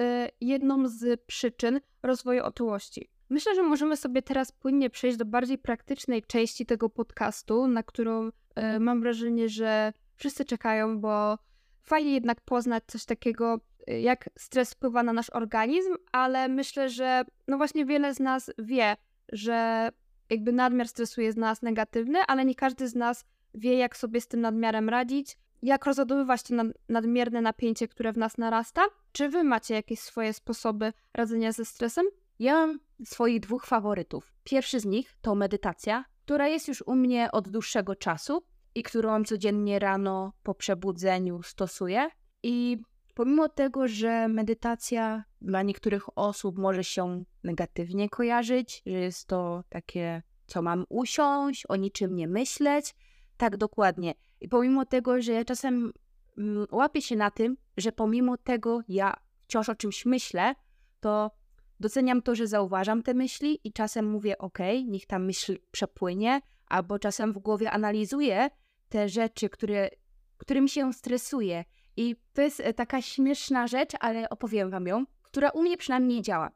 jedną 0.42 0.88
z 0.88 1.22
przyczyn 1.26 1.80
rozwoju 2.04 2.44
otyłości. 2.44 3.10
Myślę, 3.30 3.56
że 3.56 3.64
możemy 3.64 3.98
sobie 3.98 4.22
teraz 4.22 4.52
płynnie 4.52 4.90
przejść 4.90 5.18
do 5.18 5.26
bardziej 5.26 5.58
praktycznej 5.58 6.24
części 6.24 6.66
tego 6.66 6.90
podcastu, 6.90 7.68
na 7.68 7.84
którą 7.84 8.28
y, 8.28 8.80
mam 8.80 9.02
wrażenie, 9.02 9.50
że 9.50 9.94
wszyscy 10.16 10.46
czekają, 10.46 11.00
bo 11.00 11.38
fajnie 11.82 12.14
jednak 12.14 12.42
poznać 12.42 12.84
coś 12.88 13.06
takiego, 13.06 13.60
y, 13.90 14.00
jak 14.00 14.30
stres 14.38 14.74
wpływa 14.74 15.04
na 15.04 15.14
nasz 15.14 15.30
organizm, 15.30 15.96
ale 16.12 16.48
myślę, 16.48 16.90
że 16.90 17.24
no 17.48 17.58
właśnie 17.58 17.86
wiele 17.86 18.14
z 18.14 18.20
nas 18.20 18.52
wie, 18.58 18.96
że 19.32 19.90
jakby 20.30 20.52
nadmiar 20.52 20.88
stresu 20.88 21.22
jest 21.22 21.38
dla 21.38 21.48
nas 21.48 21.62
negatywny, 21.62 22.20
ale 22.28 22.46
nie 22.46 22.56
każdy 22.56 22.88
z 22.88 22.96
nas 22.96 23.26
wie, 23.54 23.78
jak 23.78 23.98
sobie 23.98 24.22
z 24.22 24.28
tym 24.28 24.42
nadmiarem 24.42 24.90
radzić, 24.90 25.38
jak 25.62 25.86
rozładowywać 25.86 26.44
to 26.44 26.56
nad- 26.56 26.78
nadmierne 26.90 27.42
napięcie, 27.42 27.88
które 27.88 28.14
w 28.14 28.18
nas 28.18 28.38
narasta. 28.38 28.82
Czy 29.12 29.30
wy 29.30 29.44
macie 29.44 29.74
jakieś 29.74 30.00
swoje 30.00 30.34
sposoby 30.34 30.94
radzenia 31.14 31.52
ze 31.52 31.66
stresem? 31.66 32.06
Ja 32.40 32.54
mam 32.54 32.80
swoich 33.06 33.40
dwóch 33.40 33.66
faworytów. 33.66 34.34
Pierwszy 34.44 34.80
z 34.80 34.86
nich 34.86 35.16
to 35.22 35.36
medytacja, 35.36 36.06
która 36.26 36.48
jest 36.48 36.68
już 36.68 36.84
u 36.88 36.96
mnie 36.96 37.32
od 37.32 37.50
dłuższego 37.50 37.96
czasu 37.96 38.44
i 38.76 38.84
którą 38.84 39.24
codziennie 39.24 39.80
rano 39.80 40.34
po 40.44 40.56
przebudzeniu 40.56 41.44
stosuję. 41.44 42.10
I 42.44 42.78
pomimo 43.14 43.50
tego, 43.50 43.88
że 43.88 44.28
medytacja 44.28 45.24
dla 45.42 45.62
niektórych 45.62 46.18
osób 46.18 46.58
może 46.58 46.84
się 46.84 47.24
negatywnie 47.44 48.10
kojarzyć, 48.10 48.82
że 48.86 48.94
jest 48.94 49.28
to 49.28 49.64
takie, 49.70 50.22
co 50.48 50.62
mam 50.62 50.86
usiąść, 50.90 51.66
o 51.70 51.76
niczym 51.76 52.16
nie 52.16 52.28
myśleć, 52.28 52.96
tak 53.38 53.58
dokładnie. 53.58 54.14
I 54.42 54.50
pomimo 54.50 54.86
tego, 54.86 55.22
że 55.22 55.32
ja 55.32 55.46
czasem 55.46 55.94
mm, 56.38 56.68
łapię 56.72 57.02
się 57.02 57.16
na 57.16 57.32
tym, 57.32 57.58
że 57.78 57.92
pomimo 57.92 58.38
tego 58.38 58.82
ja 58.88 59.14
wciąż 59.44 59.70
o 59.70 59.76
czymś 59.76 60.06
myślę, 60.06 60.56
to 61.00 61.32
doceniam 61.80 62.22
to, 62.22 62.36
że 62.36 62.48
zauważam 62.48 63.04
te 63.04 63.14
myśli 63.14 63.60
i 63.64 63.74
czasem 63.74 64.10
mówię, 64.10 64.38
ok, 64.38 64.60
niech 64.86 65.06
ta 65.06 65.20
myśl 65.20 65.58
przepłynie, 65.72 66.42
albo 66.68 67.00
czasem 67.00 67.34
w 67.34 67.38
głowie 67.38 67.72
analizuję 67.72 68.50
te 68.94 69.10
rzeczy, 69.10 69.50
które, 69.50 69.90
którym 70.38 70.68
się 70.68 70.94
stresuję. 70.94 71.66
I 71.98 72.16
to 72.34 72.42
jest 72.42 72.60
e, 72.60 72.74
taka 72.74 73.02
śmieszna 73.02 73.68
rzecz, 73.68 73.92
ale 74.00 74.30
opowiem 74.30 74.70
wam 74.70 74.88
ją, 74.88 75.06
która 75.22 75.50
u 75.50 75.62
mnie 75.62 75.78
przynajmniej 75.78 76.22
działa. 76.22 76.52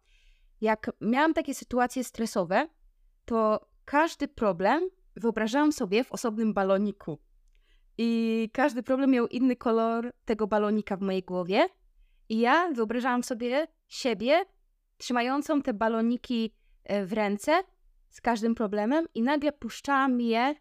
Jak 0.62 0.92
miałam 1.02 1.34
takie 1.34 1.54
sytuacje 1.54 2.04
stresowe, 2.04 2.68
to 3.26 3.68
każdy 3.86 4.28
problem 4.28 4.90
wyobrażałam 5.16 5.72
sobie 5.72 6.04
w 6.04 6.12
osobnym 6.12 6.54
baloniku. 6.54 7.20
I 7.98 8.50
każdy 8.54 8.84
problem 8.84 9.12
miał 9.12 9.28
inny 9.28 9.56
kolor 9.56 10.14
tego 10.26 10.48
balonika 10.48 10.98
w 10.98 11.02
mojej 11.02 11.24
głowie. 11.24 11.68
I 12.30 12.40
ja 12.40 12.72
wyobrażałam 12.74 13.24
sobie 13.24 13.68
siebie 13.88 14.46
trzymającą 14.98 15.62
te 15.62 15.74
baloniki 15.74 16.54
e, 16.84 17.06
w 17.06 17.14
ręce 17.14 17.64
z 18.10 18.22
każdym 18.22 18.56
problemem 18.56 19.06
i 19.16 19.22
nagle 19.22 19.52
puszczałam 19.52 20.22
je 20.22 20.56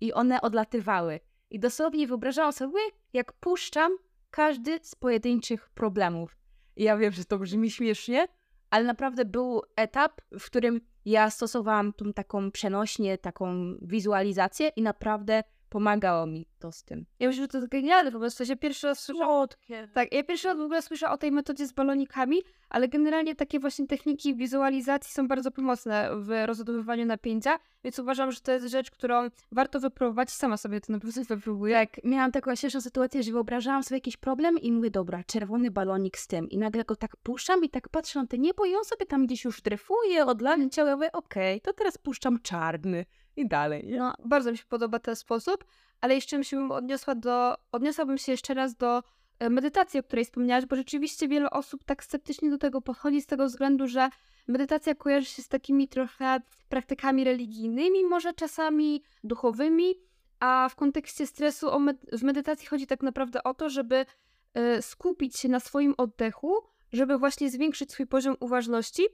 i 0.00 0.12
one 0.12 0.40
odlatywały. 0.40 1.20
I 1.50 1.58
dosłownie 1.60 2.06
wyobrażałam 2.06 2.52
sobie, 2.52 2.80
jak 3.12 3.32
puszczam 3.32 3.92
każdy 4.30 4.78
z 4.82 4.94
pojedynczych 4.94 5.68
problemów. 5.68 6.36
I 6.76 6.84
ja 6.84 6.96
wiem, 6.96 7.12
że 7.12 7.24
to 7.24 7.38
brzmi 7.38 7.70
śmiesznie, 7.70 8.28
ale 8.70 8.84
naprawdę 8.84 9.24
był 9.24 9.62
etap, 9.76 10.20
w 10.38 10.46
którym 10.46 10.80
ja 11.04 11.30
stosowałam 11.30 11.92
tą 11.92 12.12
taką 12.12 12.50
przenośnie, 12.50 13.18
taką 13.18 13.74
wizualizację 13.82 14.68
i 14.68 14.82
naprawdę 14.82 15.42
pomagało 15.68 16.26
mi 16.26 16.46
to 16.58 16.72
z 16.72 16.84
tym. 16.84 17.06
Ja 17.18 17.28
myślę, 17.28 17.42
że 17.42 17.48
to 17.48 17.58
jest 17.58 17.70
genialne, 17.70 18.12
po 18.12 18.18
prostu 18.18 18.46
się 18.46 18.56
pierwszy 18.56 18.86
raz 18.86 18.98
słyszę 18.98 19.24
Słodkie. 19.24 19.88
Tak, 19.94 20.12
ja 20.12 20.24
pierwszy 20.24 20.48
raz 20.48 20.58
w 20.58 20.60
ogóle 20.60 20.82
słyszę 20.82 21.10
o 21.10 21.18
tej 21.18 21.32
metodzie 21.32 21.66
z 21.66 21.72
balonikami, 21.72 22.42
ale 22.68 22.88
generalnie 22.88 23.34
takie 23.34 23.60
właśnie 23.60 23.86
techniki 23.86 24.34
wizualizacji 24.34 25.12
są 25.12 25.28
bardzo 25.28 25.50
pomocne 25.50 26.10
w 26.16 26.46
rozładowywaniu 26.46 27.06
napięcia, 27.06 27.58
więc 27.84 27.98
uważam, 27.98 28.32
że 28.32 28.40
to 28.40 28.52
jest 28.52 28.66
rzecz, 28.66 28.90
którą 28.90 29.28
warto 29.52 29.80
wypróbować. 29.80 30.30
Sama 30.30 30.56
sobie 30.56 30.80
to 30.80 30.92
na 30.92 30.98
pewno 30.98 31.24
wypróbuję. 31.24 31.74
Tak, 31.74 32.04
miałam 32.04 32.32
taką 32.32 32.54
śmieszną 32.54 32.80
sytuację, 32.80 33.22
że 33.22 33.32
wyobrażałam 33.32 33.82
sobie 33.82 33.96
jakiś 33.96 34.16
problem 34.16 34.58
i 34.58 34.72
mówię, 34.72 34.90
dobra, 34.90 35.24
czerwony 35.24 35.70
balonik 35.70 36.18
z 36.18 36.26
tym. 36.26 36.48
I 36.48 36.58
nagle 36.58 36.84
go 36.84 36.96
tak 36.96 37.16
puszczam 37.16 37.64
i 37.64 37.70
tak 37.70 37.88
patrzę 37.88 38.20
na 38.20 38.26
te 38.26 38.38
niebo 38.38 38.64
i 38.64 38.74
on 38.74 38.84
sobie 38.84 39.06
tam 39.06 39.26
gdzieś 39.26 39.44
już 39.44 39.62
drefuje, 39.62 40.26
odleciał. 40.26 40.86
Ja 40.86 40.96
mówię, 40.96 41.12
okej, 41.12 41.60
to 41.60 41.72
teraz 41.72 41.98
puszczam 41.98 42.38
czarny 42.42 43.04
i 43.38 43.48
dalej. 43.48 43.86
No, 43.98 44.14
bardzo 44.24 44.50
mi 44.50 44.58
się 44.58 44.64
podoba 44.68 44.98
ten 44.98 45.16
sposób, 45.16 45.64
ale 46.00 46.14
jeszcze 46.14 46.40
bym 46.52 46.72
odniosła 46.72 47.14
do, 47.14 47.56
odniosłabym 47.72 48.18
się 48.18 48.32
jeszcze 48.32 48.54
raz 48.54 48.74
do 48.74 49.02
e, 49.38 49.50
medytacji, 49.50 50.00
o 50.00 50.02
której 50.02 50.24
wspomniałaś, 50.24 50.66
bo 50.66 50.76
rzeczywiście 50.76 51.28
wiele 51.28 51.50
osób 51.50 51.84
tak 51.84 52.04
sceptycznie 52.04 52.50
do 52.50 52.58
tego 52.58 52.80
podchodzi 52.80 53.22
z 53.22 53.26
tego 53.26 53.46
względu, 53.46 53.88
że 53.88 54.08
medytacja 54.48 54.94
kojarzy 54.94 55.26
się 55.26 55.42
z 55.42 55.48
takimi 55.48 55.88
trochę 55.88 56.40
praktykami 56.68 57.24
religijnymi, 57.24 58.04
może 58.04 58.32
czasami 58.32 59.02
duchowymi, 59.24 59.94
a 60.40 60.68
w 60.70 60.76
kontekście 60.76 61.26
stresu 61.26 61.80
med- 61.80 62.06
w 62.12 62.22
medytacji 62.22 62.66
chodzi 62.66 62.86
tak 62.86 63.02
naprawdę 63.02 63.42
o 63.42 63.54
to, 63.54 63.70
żeby 63.70 64.06
e, 64.54 64.82
skupić 64.82 65.36
się 65.36 65.48
na 65.48 65.60
swoim 65.60 65.94
oddechu, 65.96 66.54
żeby 66.92 67.18
właśnie 67.18 67.50
zwiększyć 67.50 67.92
swój 67.92 68.06
poziom 68.06 68.36
uważności. 68.40 69.06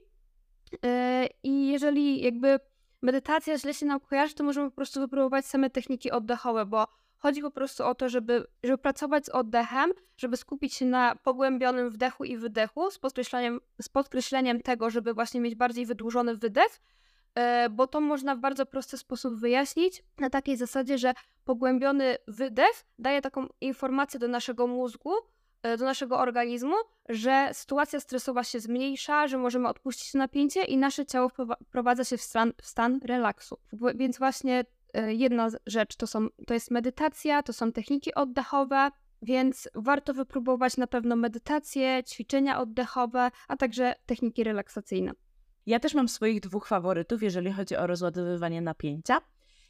E, 0.85 1.27
I 1.43 1.67
jeżeli 1.67 2.21
jakby 2.21 2.59
medytacja 3.05 3.57
źle 3.57 3.73
się 3.73 3.85
nam 3.85 3.99
kojarzy, 3.99 4.35
to 4.35 4.43
możemy 4.43 4.69
po 4.69 4.75
prostu 4.75 4.99
wypróbować 4.99 5.45
same 5.45 5.69
techniki 5.69 6.11
oddechowe, 6.11 6.65
bo 6.65 6.87
chodzi 7.17 7.41
po 7.41 7.51
prostu 7.51 7.85
o 7.85 7.95
to, 7.95 8.09
żeby, 8.09 8.47
żeby 8.63 8.77
pracować 8.77 9.25
z 9.25 9.29
oddechem, 9.29 9.91
żeby 10.17 10.37
skupić 10.37 10.73
się 10.73 10.85
na 10.85 11.15
pogłębionym 11.15 11.89
wdechu 11.89 12.23
i 12.23 12.37
wydechu 12.37 12.91
z 12.91 12.99
podkreśleniem, 12.99 13.59
z 13.81 13.89
podkreśleniem 13.89 14.61
tego, 14.61 14.89
żeby 14.89 15.13
właśnie 15.13 15.41
mieć 15.41 15.55
bardziej 15.55 15.85
wydłużony 15.85 16.35
wydech, 16.35 16.81
e, 17.35 17.69
bo 17.69 17.87
to 17.87 18.01
można 18.01 18.35
w 18.35 18.39
bardzo 18.39 18.65
prosty 18.65 18.97
sposób 18.97 19.35
wyjaśnić 19.35 20.03
na 20.19 20.29
takiej 20.29 20.57
zasadzie, 20.57 20.97
że 20.97 21.13
pogłębiony 21.45 22.17
wydech 22.27 22.85
daje 22.99 23.21
taką 23.21 23.47
informację 23.61 24.19
do 24.19 24.27
naszego 24.27 24.67
mózgu, 24.67 25.11
do 25.77 25.85
naszego 25.85 26.19
organizmu, 26.19 26.75
że 27.09 27.49
sytuacja 27.53 27.99
stresowa 27.99 28.43
się 28.43 28.59
zmniejsza, 28.59 29.27
że 29.27 29.37
możemy 29.37 29.67
odpuścić 29.67 30.13
napięcie 30.13 30.63
i 30.63 30.77
nasze 30.77 31.05
ciało 31.05 31.29
wprowa- 31.29 31.63
wprowadza 31.65 32.03
się 32.03 32.17
w 32.17 32.21
stan, 32.21 32.53
w 32.61 32.65
stan 32.67 32.99
relaksu. 33.05 33.57
Więc 33.95 34.17
właśnie 34.17 34.65
e, 34.93 35.13
jedna 35.13 35.49
rzecz 35.65 35.95
to, 35.95 36.07
są, 36.07 36.27
to 36.47 36.53
jest 36.53 36.71
medytacja, 36.71 37.43
to 37.43 37.53
są 37.53 37.71
techniki 37.71 38.13
oddechowe, 38.13 38.91
więc 39.21 39.69
warto 39.75 40.13
wypróbować 40.13 40.77
na 40.77 40.87
pewno 40.87 41.15
medytację, 41.15 42.03
ćwiczenia 42.03 42.59
oddechowe, 42.59 43.31
a 43.47 43.57
także 43.57 43.95
techniki 44.05 44.43
relaksacyjne. 44.43 45.11
Ja 45.65 45.79
też 45.79 45.93
mam 45.93 46.09
swoich 46.09 46.39
dwóch 46.39 46.67
faworytów, 46.67 47.23
jeżeli 47.23 47.51
chodzi 47.51 47.75
o 47.75 47.87
rozładowywanie 47.87 48.61
napięcia. 48.61 49.21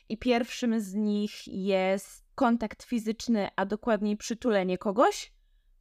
I 0.09 0.17
pierwszym 0.17 0.79
z 0.79 0.93
nich 0.93 1.47
jest 1.47 2.25
kontakt 2.35 2.83
fizyczny, 2.83 3.49
a 3.55 3.65
dokładniej 3.65 4.17
przytulenie 4.17 4.77
kogoś. 4.77 5.34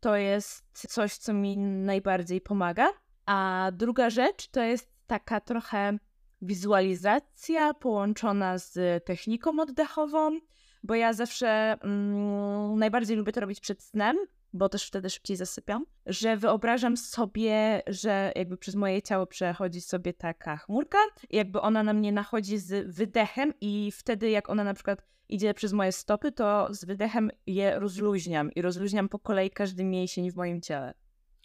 To 0.04 0.16
jest 0.16 0.64
coś, 0.72 1.16
co 1.16 1.32
mi 1.32 1.58
najbardziej 1.58 2.40
pomaga. 2.40 2.92
A 3.26 3.70
druga 3.72 4.10
rzecz 4.10 4.48
to 4.48 4.62
jest 4.62 4.90
taka 5.06 5.40
trochę 5.40 5.98
wizualizacja 6.42 7.74
połączona 7.74 8.58
z 8.58 9.04
techniką 9.04 9.60
oddechową, 9.60 10.38
bo 10.82 10.94
ja 10.94 11.12
zawsze 11.12 11.76
mm, 11.80 12.78
najbardziej 12.78 13.16
lubię 13.16 13.32
to 13.32 13.40
robić 13.40 13.60
przed 13.60 13.82
snem, 13.82 14.16
bo 14.54 14.68
też 14.68 14.86
wtedy 14.86 15.10
szybciej 15.10 15.36
zasypiam, 15.36 15.86
że 16.06 16.36
wyobrażam 16.36 16.96
sobie, 16.96 17.82
że 17.86 18.32
jakby 18.36 18.56
przez 18.56 18.74
moje 18.74 19.02
ciało 19.02 19.26
przechodzi 19.26 19.80
sobie 19.80 20.12
taka 20.12 20.56
chmurka, 20.56 20.98
jakby 21.30 21.60
ona 21.60 21.82
na 21.82 21.92
mnie 21.92 22.12
nachodzi 22.12 22.58
z 22.58 22.96
wydechem 22.96 23.52
i 23.60 23.92
wtedy 23.92 24.30
jak 24.30 24.50
ona 24.50 24.64
na 24.64 24.74
przykład 24.74 25.02
idzie 25.28 25.54
przez 25.54 25.72
moje 25.72 25.92
stopy, 25.92 26.32
to 26.32 26.68
z 26.70 26.84
wydechem 26.84 27.30
je 27.46 27.78
rozluźniam 27.78 28.52
i 28.52 28.62
rozluźniam 28.62 29.08
po 29.08 29.18
kolei 29.18 29.50
każdy 29.50 29.84
mięsień 29.84 30.30
w 30.30 30.36
moim 30.36 30.60
ciele. 30.60 30.94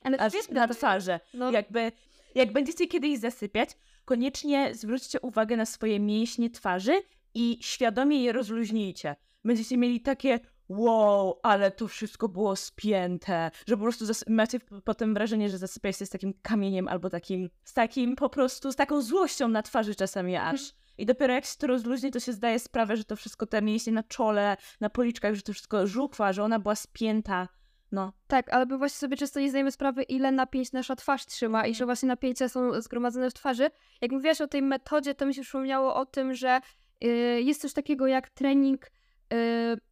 Ale 0.04 0.18
Aż 0.18 0.34
na 0.52 0.68
twarzy. 0.68 1.20
No, 1.34 1.52
Jakby, 1.52 1.92
jak 2.36 2.54
będziecie 2.54 2.88
kiedyś 2.88 3.20
zasypiać, 3.20 3.70
koniecznie 4.06 4.76
zwróćcie 4.76 5.20
uwagę 5.22 5.58
na 5.58 5.66
swoje 5.66 6.00
mięśnie 6.00 6.50
twarzy 6.50 7.02
i 7.34 7.58
świadomie 7.62 8.24
je 8.24 8.32
rozluźnijcie. 8.32 9.16
Będziecie 9.46 9.78
mieli 9.78 10.02
takie 10.02 10.40
wow, 10.70 11.40
ale 11.44 11.72
to 11.72 11.88
wszystko 11.88 12.30
było 12.30 12.56
spięte, 12.56 13.52
że 13.68 13.78
po 13.78 13.84
prostu 13.84 14.06
macie 14.28 14.60
potem 14.84 15.14
wrażenie, 15.14 15.50
że 15.50 15.58
zasypiacie 15.58 16.06
z 16.06 16.10
takim 16.10 16.34
kamieniem 16.42 16.88
albo 16.88 17.10
takim, 17.10 17.50
z 17.64 17.74
takim 17.74 18.16
po 18.16 18.30
prostu, 18.30 18.72
z 18.72 18.76
taką 18.76 19.02
złością 19.02 19.48
na 19.48 19.62
twarzy 19.62 19.96
czasami 19.96 20.38
aż. 20.38 20.74
I 20.98 21.06
dopiero 21.06 21.34
jak 21.34 21.46
się 21.46 21.56
to 21.58 21.68
rozluźni, 21.68 22.12
to 22.12 22.20
się 22.20 22.34
zdaje 22.34 22.60
sprawę, 22.60 22.98
że 22.98 23.04
to 23.04 23.16
wszystko, 23.16 23.46
te 23.46 23.62
mięśnie 23.62 23.94
na 23.94 24.04
czole, 24.04 24.58
na 24.82 24.90
policzkach, 24.90 25.36
że 25.36 25.42
to 25.42 25.54
wszystko 25.54 25.88
żuchwa, 25.88 26.34
że 26.34 26.44
ona 26.44 26.60
była 26.60 26.76
spięta. 26.76 27.48
No, 27.92 28.14
Tak, 28.28 28.54
ale 28.54 28.66
my 28.66 28.78
właśnie 28.78 28.98
sobie 28.98 29.18
często 29.18 29.40
nie 29.40 29.50
zdajemy 29.50 29.72
sprawy, 29.72 30.04
ile 30.04 30.32
napięć 30.32 30.72
nasza 30.72 30.96
twarz 30.96 31.26
trzyma 31.26 31.68
i 31.68 31.76
że 31.76 31.86
właśnie 31.86 32.08
napięcia 32.08 32.50
są 32.50 32.82
zgromadzone 32.82 33.30
w 33.30 33.34
twarzy. 33.34 33.70
Jak 34.02 34.12
mówiłaś 34.12 34.42
o 34.42 34.48
tej 34.48 34.62
metodzie, 34.62 35.16
to 35.16 35.26
mi 35.26 35.34
się 35.34 35.42
przypomniało 35.42 35.96
o 35.96 36.06
tym, 36.06 36.34
że 36.34 36.62
y, 37.04 37.08
jest 37.42 37.62
coś 37.62 37.74
takiego 37.74 38.08
jak 38.08 38.30
trening 38.30 38.92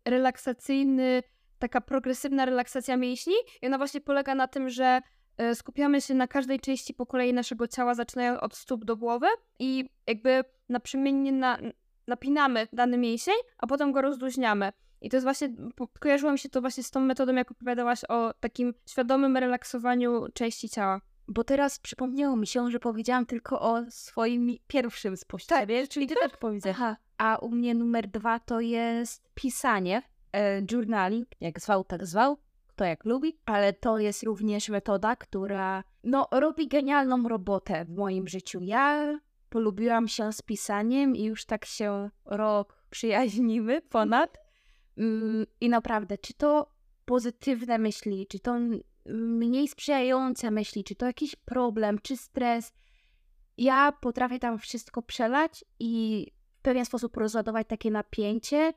relaksacyjny, 0.06 1.24
taka 1.60 1.82
progresywna 1.82 2.46
relaksacja 2.46 2.98
mięśni 2.98 3.34
i 3.62 3.68
ona 3.68 3.78
właśnie 3.78 4.02
polega 4.02 4.36
na 4.36 4.48
tym, 4.48 4.70
że 4.70 5.02
y, 5.42 5.56
skupiamy 5.56 6.02
się 6.02 6.14
na 6.14 6.28
każdej 6.28 6.60
części 6.60 6.94
po 6.94 7.06
kolei 7.06 7.34
naszego 7.34 7.68
ciała, 7.68 7.94
zaczynając 7.96 8.40
od 8.40 8.56
stóp 8.56 8.86
do 8.86 8.98
głowy 8.98 9.28
i 9.60 9.90
jakby 10.08 10.44
naprzemiennie 10.70 11.32
na, 11.32 11.58
napinamy 12.08 12.68
dany 12.74 12.98
mięsień, 12.98 13.36
a 13.58 13.68
potem 13.68 13.92
go 13.92 14.02
rozluźniamy. 14.02 14.72
I 15.02 15.10
to 15.10 15.18
jest 15.18 15.26
właśnie, 15.26 15.50
kojarzyło 16.00 16.32
mi 16.32 16.40
się 16.40 16.50
to 16.50 16.62
właśnie 16.62 16.84
z 16.84 16.92
tą 16.92 17.00
metodą, 17.00 17.36
jak 17.36 17.52
opowiadałaś 17.52 18.02
o 18.10 18.34
takim 18.40 18.74
świadomym 18.90 19.38
relaksowaniu 19.38 20.26
części 20.34 20.70
ciała. 20.70 21.02
Bo 21.28 21.44
teraz 21.44 21.80
przypomniało 21.80 22.36
mi 22.36 22.48
się, 22.48 22.72
że 22.72 22.80
powiedziałam 22.80 23.26
tylko 23.26 23.62
o 23.62 23.92
swoim 23.92 24.58
pierwszym 24.68 25.18
sposobie, 25.18 25.82
Tak, 25.82 25.90
czyli 25.90 26.08
ty 26.08 26.16
tak 26.16 26.38
powiedziałeś. 26.38 26.78
Aha. 26.78 26.98
A 27.18 27.38
u 27.38 27.50
mnie 27.50 27.76
numer 27.76 28.08
dwa 28.08 28.40
to 28.40 28.60
jest 28.60 29.30
pisanie, 29.36 30.02
e, 30.34 30.62
journaling, 30.72 31.28
jak 31.42 31.60
zwał, 31.60 31.84
tak 31.84 32.06
zwał, 32.06 32.38
kto 32.68 32.86
jak 32.86 33.06
lubi, 33.06 33.38
ale 33.46 33.74
to 33.74 34.00
jest 34.00 34.24
również 34.24 34.70
metoda, 34.70 35.16
która 35.16 35.84
no, 36.04 36.28
robi 36.32 36.68
genialną 36.68 37.28
robotę 37.28 37.86
w 37.86 37.90
moim 37.90 38.28
życiu. 38.28 38.60
Ja 38.62 39.20
polubiłam 39.50 40.08
się 40.08 40.34
z 40.34 40.42
pisaniem 40.42 41.16
i 41.16 41.24
już 41.24 41.46
tak 41.46 41.66
się 41.66 42.10
rok 42.26 42.84
przyjaźnimy 42.90 43.82
ponad. 43.82 44.38
Mm, 44.98 45.46
I 45.62 45.70
naprawdę, 45.70 46.18
czy 46.18 46.34
to 46.34 46.72
pozytywne 47.06 47.78
myśli, 47.78 48.28
czy 48.28 48.40
to 48.40 48.60
mniej 49.14 49.68
sprzyjające 49.68 50.52
myśli, 50.52 50.84
czy 50.84 50.96
to 50.96 51.06
jakiś 51.06 51.36
problem, 51.36 52.00
czy 52.02 52.18
stres, 52.18 52.74
ja 53.58 53.92
potrafię 53.92 54.40
tam 54.40 54.60
wszystko 54.60 55.02
przelać 55.02 55.66
i 55.80 56.26
w 56.60 56.62
pewien 56.62 56.86
sposób 56.86 57.18
rozładować 57.18 57.68
takie 57.68 57.92
napięcie. 57.92 58.74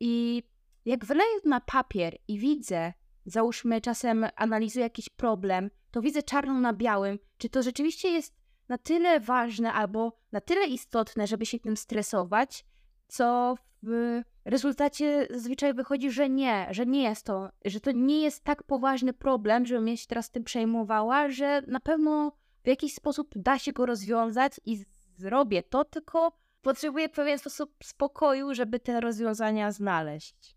I 0.00 0.42
jak 0.84 1.04
wyleję 1.04 1.30
na 1.44 1.60
papier 1.60 2.16
i 2.28 2.38
widzę, 2.38 2.92
załóżmy 3.26 3.80
czasem 3.80 4.26
analizuję 4.36 4.82
jakiś 4.82 5.08
problem, 5.08 5.70
to 5.90 6.00
widzę 6.00 6.22
czarno 6.22 6.60
na 6.60 6.72
białym, 6.72 7.18
czy 7.38 7.48
to 7.48 7.62
rzeczywiście 7.62 8.08
jest 8.08 8.34
na 8.68 8.78
tyle 8.78 9.20
ważne 9.20 9.72
albo 9.72 10.18
na 10.32 10.40
tyle 10.40 10.66
istotne, 10.66 11.26
żeby 11.26 11.46
się 11.46 11.58
tym 11.58 11.76
stresować, 11.76 12.64
co 13.08 13.54
w 13.82 14.20
rezultacie 14.44 15.26
zazwyczaj 15.30 15.74
wychodzi, 15.74 16.10
że 16.10 16.28
nie, 16.28 16.66
że 16.70 16.86
nie 16.86 17.02
jest 17.02 17.26
to, 17.26 17.50
że 17.64 17.80
to 17.80 17.92
nie 17.92 18.22
jest 18.22 18.44
tak 18.44 18.62
poważny 18.62 19.12
problem, 19.12 19.66
żebym 19.66 19.96
się 19.96 20.06
teraz 20.06 20.30
tym 20.30 20.44
przejmowała, 20.44 21.28
że 21.28 21.62
na 21.66 21.80
pewno 21.80 22.32
w 22.64 22.68
jakiś 22.68 22.94
sposób 22.94 23.30
da 23.36 23.58
się 23.58 23.72
go 23.72 23.86
rozwiązać 23.86 24.60
i 24.64 24.84
zrobię 25.16 25.62
to, 25.62 25.84
tylko 25.84 26.32
potrzebuję 26.62 27.08
w 27.08 27.12
pewien 27.12 27.38
sposób 27.38 27.74
spokoju, 27.82 28.54
żeby 28.54 28.80
te 28.80 29.00
rozwiązania 29.00 29.72
znaleźć. 29.72 30.56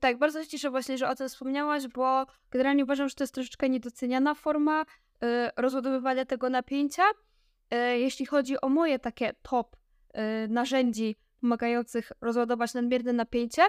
Tak, 0.00 0.18
bardzo 0.18 0.42
się 0.42 0.48
cieszę 0.48 0.70
właśnie, 0.70 0.98
że 0.98 1.08
o 1.08 1.14
tym 1.14 1.28
wspomniałaś, 1.28 1.88
bo 1.88 2.26
generalnie 2.50 2.84
uważam, 2.84 3.08
że 3.08 3.14
to 3.14 3.24
jest 3.24 3.34
troszeczkę 3.34 3.68
niedoceniana 3.68 4.34
forma 4.34 4.82
y, 4.82 4.86
rozładowywania 5.56 6.24
tego 6.24 6.50
napięcia. 6.50 7.02
Y, 7.74 7.76
jeśli 7.98 8.26
chodzi 8.26 8.60
o 8.60 8.68
moje 8.68 8.98
takie 8.98 9.34
top 9.42 9.76
y, 9.76 10.48
narzędzi 10.48 11.16
pomagających 11.44 12.12
rozładować 12.20 12.74
nadmierne 12.74 13.12
napięcie, 13.12 13.62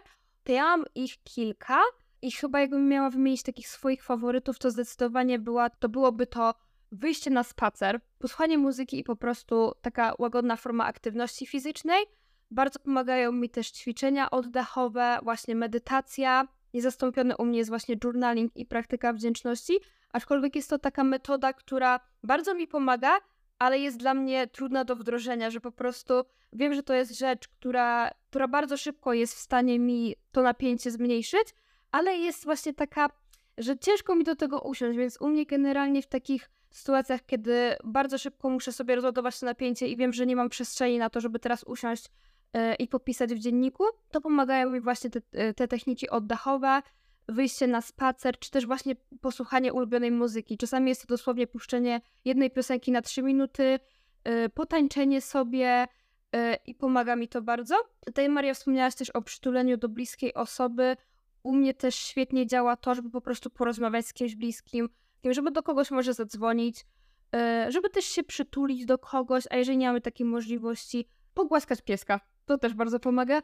to 0.44 0.52
ja 0.52 0.64
mam 0.64 0.86
ich 0.96 1.24
kilka 1.24 1.80
i 2.22 2.32
chyba 2.32 2.60
jakbym 2.60 2.88
miała 2.90 3.10
wymienić 3.10 3.44
takich 3.44 3.68
swoich 3.68 4.04
faworytów, 4.04 4.60
to 4.60 4.72
zdecydowanie 4.72 5.40
była, 5.40 5.70
to 5.70 5.90
byłoby 5.90 6.28
to 6.28 6.54
wyjście 6.92 7.32
na 7.32 7.44
spacer, 7.44 8.00
posłuchanie 8.20 8.58
muzyki 8.58 9.00
i 9.00 9.04
po 9.04 9.16
prostu 9.16 9.72
taka 9.82 10.14
łagodna 10.20 10.56
forma 10.56 10.86
aktywności 10.86 11.46
fizycznej. 11.48 12.06
Bardzo 12.52 12.80
pomagają 12.80 13.32
mi 13.32 13.50
też 13.50 13.72
ćwiczenia 13.72 14.32
oddechowe, 14.32 15.20
właśnie 15.24 15.56
medytacja. 15.56 16.48
Niezastąpione 16.74 17.38
u 17.38 17.46
mnie 17.46 17.58
jest 17.58 17.70
właśnie 17.70 17.96
journaling 18.04 18.58
i 18.58 18.66
praktyka 18.66 19.14
wdzięczności, 19.14 19.80
aczkolwiek 20.14 20.56
jest 20.56 20.70
to 20.70 20.80
taka 20.80 21.04
metoda, 21.04 21.54
która 21.54 22.00
bardzo 22.24 22.54
mi 22.54 22.68
pomaga, 22.68 23.18
ale 23.60 23.80
jest 23.80 23.98
dla 23.98 24.14
mnie 24.14 24.48
trudna 24.48 24.84
do 24.84 24.96
wdrożenia, 24.96 25.50
że 25.50 25.62
po 25.62 25.72
prostu 25.72 26.14
wiem, 26.54 26.74
że 26.74 26.84
to 26.84 26.94
jest 26.94 27.18
rzecz, 27.18 27.48
która, 27.48 28.12
która 28.30 28.48
bardzo 28.48 28.78
szybko 28.78 29.14
jest 29.14 29.34
w 29.36 29.40
stanie 29.40 29.80
mi 29.80 30.16
to 30.32 30.42
napięcie 30.42 30.92
zmniejszyć, 30.92 31.56
ale 31.92 32.18
jest 32.18 32.46
właśnie 32.46 32.74
taka, 32.74 33.10
że 33.58 33.78
ciężko 33.80 34.16
mi 34.16 34.24
do 34.24 34.36
tego 34.36 34.62
usiąść, 34.62 34.98
więc 34.98 35.22
u 35.22 35.28
mnie 35.28 35.46
generalnie 35.46 36.02
w 36.02 36.08
takich 36.08 36.50
sytuacjach, 36.72 37.26
kiedy 37.26 37.76
bardzo 37.84 38.18
szybko 38.18 38.50
muszę 38.50 38.72
sobie 38.72 38.96
rozładować 38.96 39.40
to 39.40 39.46
napięcie 39.46 39.88
i 39.88 39.98
wiem, 39.98 40.14
że 40.14 40.26
nie 40.26 40.36
mam 40.36 40.50
przestrzeni 40.50 40.98
na 40.98 41.10
to, 41.10 41.22
żeby 41.22 41.40
teraz 41.40 41.64
usiąść 41.64 42.06
yy, 42.54 42.76
i 42.76 42.88
popisać 42.88 43.34
w 43.34 43.40
dzienniku, 43.40 43.84
to 44.12 44.22
pomagają 44.22 44.70
mi 44.70 44.82
właśnie 44.82 45.10
te, 45.10 45.22
e, 45.32 45.54
te 45.54 45.68
techniki 45.68 46.10
oddechowe, 46.10 46.82
wyjście 47.28 47.68
na 47.68 47.82
spacer, 47.82 48.40
czy 48.40 48.52
też 48.52 48.66
właśnie 48.66 48.96
posłuchanie 49.22 49.74
ulubionej 49.74 50.12
muzyki. 50.12 50.58
Czasami 50.58 50.90
jest 50.90 51.02
to 51.02 51.08
dosłownie 51.08 51.48
puszczenie 51.48 52.02
jednej 52.26 52.52
piosenki 52.52 52.92
na 52.92 53.02
trzy 53.02 53.24
minuty, 53.24 53.80
yy, 54.26 54.50
potańczenie 54.50 55.22
sobie 55.22 55.88
yy, 56.34 56.56
i 56.66 56.76
pomaga 56.76 57.16
mi 57.16 57.28
to 57.28 57.42
bardzo. 57.42 57.76
Tutaj 58.06 58.30
Maria 58.30 58.54
wspomniałaś 58.54 58.96
też 58.96 59.10
o 59.10 59.22
przytuleniu 59.22 59.78
do 59.78 59.90
bliskiej 59.90 60.34
osoby. 60.34 60.98
U 61.44 61.56
mnie 61.56 61.74
też 61.74 61.96
świetnie 61.96 62.48
działa 62.48 62.76
to, 62.78 62.96
żeby 62.96 63.10
po 63.10 63.22
prostu 63.22 63.50
porozmawiać 63.50 64.06
z 64.06 64.14
kimś 64.14 64.36
bliskim, 64.36 64.90
żeby 65.30 65.52
do 65.52 65.64
kogoś 65.64 65.92
może 65.92 66.14
zadzwonić, 66.14 66.86
yy, 67.34 67.72
żeby 67.72 67.90
też 67.90 68.06
się 68.06 68.24
przytulić 68.24 68.86
do 68.86 68.98
kogoś, 68.98 69.44
a 69.50 69.56
jeżeli 69.56 69.78
nie 69.78 69.88
mamy 69.88 70.02
takiej 70.02 70.26
możliwości, 70.26 71.08
pogłaskać 71.34 71.82
pieska. 71.82 72.20
To 72.46 72.58
też 72.58 72.74
bardzo 72.74 73.00
pomaga. 73.00 73.42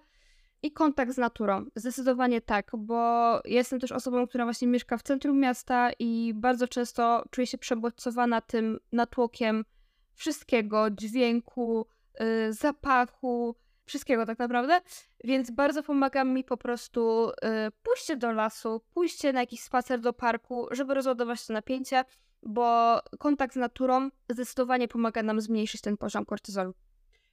I 0.64 0.72
kontakt 0.72 1.12
z 1.12 1.18
naturą. 1.18 1.66
Zdecydowanie 1.76 2.42
tak, 2.42 2.72
bo 2.78 3.42
jestem 3.46 3.80
też 3.80 3.92
osobą, 3.92 4.28
która 4.28 4.44
właśnie 4.44 4.68
mieszka 4.68 4.98
w 4.98 5.04
centrum 5.04 5.40
miasta 5.40 5.92
i 6.00 6.34
bardzo 6.36 6.68
często 6.68 7.24
czuję 7.32 7.48
się 7.48 7.58
przebodźcowana 7.58 8.42
tym 8.42 8.80
natłokiem 8.92 9.66
wszystkiego, 10.14 10.92
dźwięku, 10.92 11.88
yy, 12.20 12.54
zapachu, 12.54 13.56
wszystkiego 13.86 14.26
tak 14.26 14.40
naprawdę. 14.40 14.82
Więc 15.24 15.52
bardzo 15.52 15.84
pomaga 15.84 16.24
mi 16.24 16.44
po 16.44 16.58
prostu 16.58 17.32
yy, 17.42 17.50
pójście 17.84 18.18
do 18.18 18.32
lasu, 18.32 18.82
pójście 18.94 19.34
na 19.34 19.40
jakiś 19.40 19.62
spacer 19.62 20.00
do 20.00 20.14
parku, 20.14 20.68
żeby 20.72 20.94
rozładować 20.94 21.48
to 21.48 21.54
napięcie, 21.54 22.06
bo 22.44 23.00
kontakt 23.20 23.54
z 23.54 23.58
naturą 23.58 24.10
zdecydowanie 24.30 24.88
pomaga 24.88 25.24
nam 25.24 25.42
zmniejszyć 25.42 25.82
ten 25.82 25.98
poziom 25.98 26.26
kortyzolu. 26.26 26.74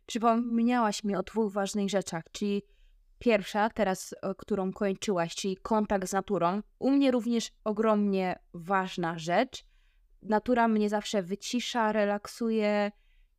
Przypomniałaś 0.06 1.04
mi 1.04 1.16
o 1.16 1.22
dwóch 1.22 1.52
ważnych 1.52 1.90
rzeczach, 1.90 2.24
czyli 2.32 2.62
pierwsza, 3.18 3.70
teraz 3.70 4.14
e, 4.22 4.34
którą 4.34 4.72
kończyłaś, 4.72 5.34
czyli 5.34 5.56
kontakt 5.56 6.08
z 6.08 6.12
naturą. 6.12 6.62
U 6.78 6.90
mnie 6.90 7.10
również 7.10 7.52
ogromnie 7.64 8.38
ważna 8.54 9.18
rzecz. 9.18 9.64
Natura 10.22 10.68
mnie 10.68 10.88
zawsze 10.88 11.22
wycisza, 11.22 11.92
relaksuje. 11.92 12.92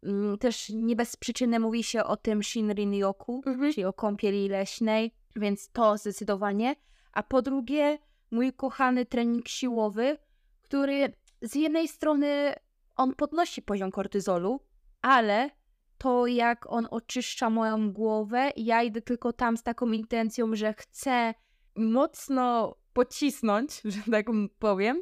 Mm, 0.04 0.38
też 0.38 0.70
nie 0.70 0.96
bez 0.96 1.16
przyczyny 1.16 1.60
mówi 1.60 1.84
się 1.84 2.04
o 2.04 2.18
tym 2.18 2.44
Shinrin 2.44 2.94
Yoku, 2.94 3.42
mhm. 3.46 3.74
czyli 3.74 3.86
o 3.86 3.94
kąpieli 3.94 4.50
leśnej, 4.50 5.12
więc 5.36 5.72
to 5.72 5.98
zdecydowanie. 5.98 6.76
A 7.12 7.24
po 7.24 7.42
drugie, 7.42 7.98
mój 8.32 8.54
kochany 8.54 9.06
trening 9.06 9.48
siłowy, 9.48 10.18
który 10.62 11.14
z 11.42 11.56
jednej 11.56 11.88
strony 11.88 12.54
on 12.96 13.16
podnosi 13.16 13.62
poziom 13.62 13.92
kortyzolu, 13.92 14.60
ale 15.02 15.50
to, 16.00 16.28
jak 16.28 16.72
on 16.72 16.88
oczyszcza 16.92 17.50
moją 17.50 17.92
głowę. 17.94 18.52
Ja 18.56 18.84
idę 18.84 19.02
tylko 19.02 19.34
tam 19.34 19.58
z 19.58 19.64
taką 19.64 19.92
intencją, 19.92 20.56
że 20.56 20.74
chcę 20.74 21.34
mocno 21.76 22.76
pocisnąć, 22.94 23.82
że 23.94 24.12
tak 24.12 24.26
powiem, 24.60 25.02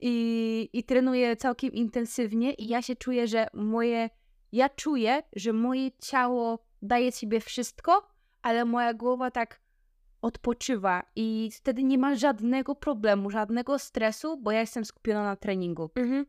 i, 0.00 0.68
i 0.72 0.84
trenuję 0.84 1.36
całkiem 1.36 1.72
intensywnie, 1.72 2.54
i 2.54 2.68
ja 2.68 2.82
się 2.82 2.96
czuję, 2.96 3.26
że 3.26 3.46
moje. 3.54 4.10
Ja 4.52 4.68
czuję, 4.68 5.22
że 5.36 5.52
moje 5.52 5.90
ciało 5.98 6.58
daje 6.82 7.12
sobie 7.12 7.40
wszystko, 7.40 8.08
ale 8.42 8.64
moja 8.64 8.94
głowa 8.94 9.30
tak 9.30 9.60
odpoczywa 10.22 11.02
i 11.16 11.50
wtedy 11.52 11.84
nie 11.84 11.98
ma 11.98 12.14
żadnego 12.14 12.74
problemu, 12.74 13.30
żadnego 13.30 13.78
stresu, 13.78 14.36
bo 14.36 14.50
ja 14.50 14.60
jestem 14.60 14.84
skupiona 14.84 15.22
na 15.22 15.36
treningu. 15.36 15.90
Mhm. 15.94 16.26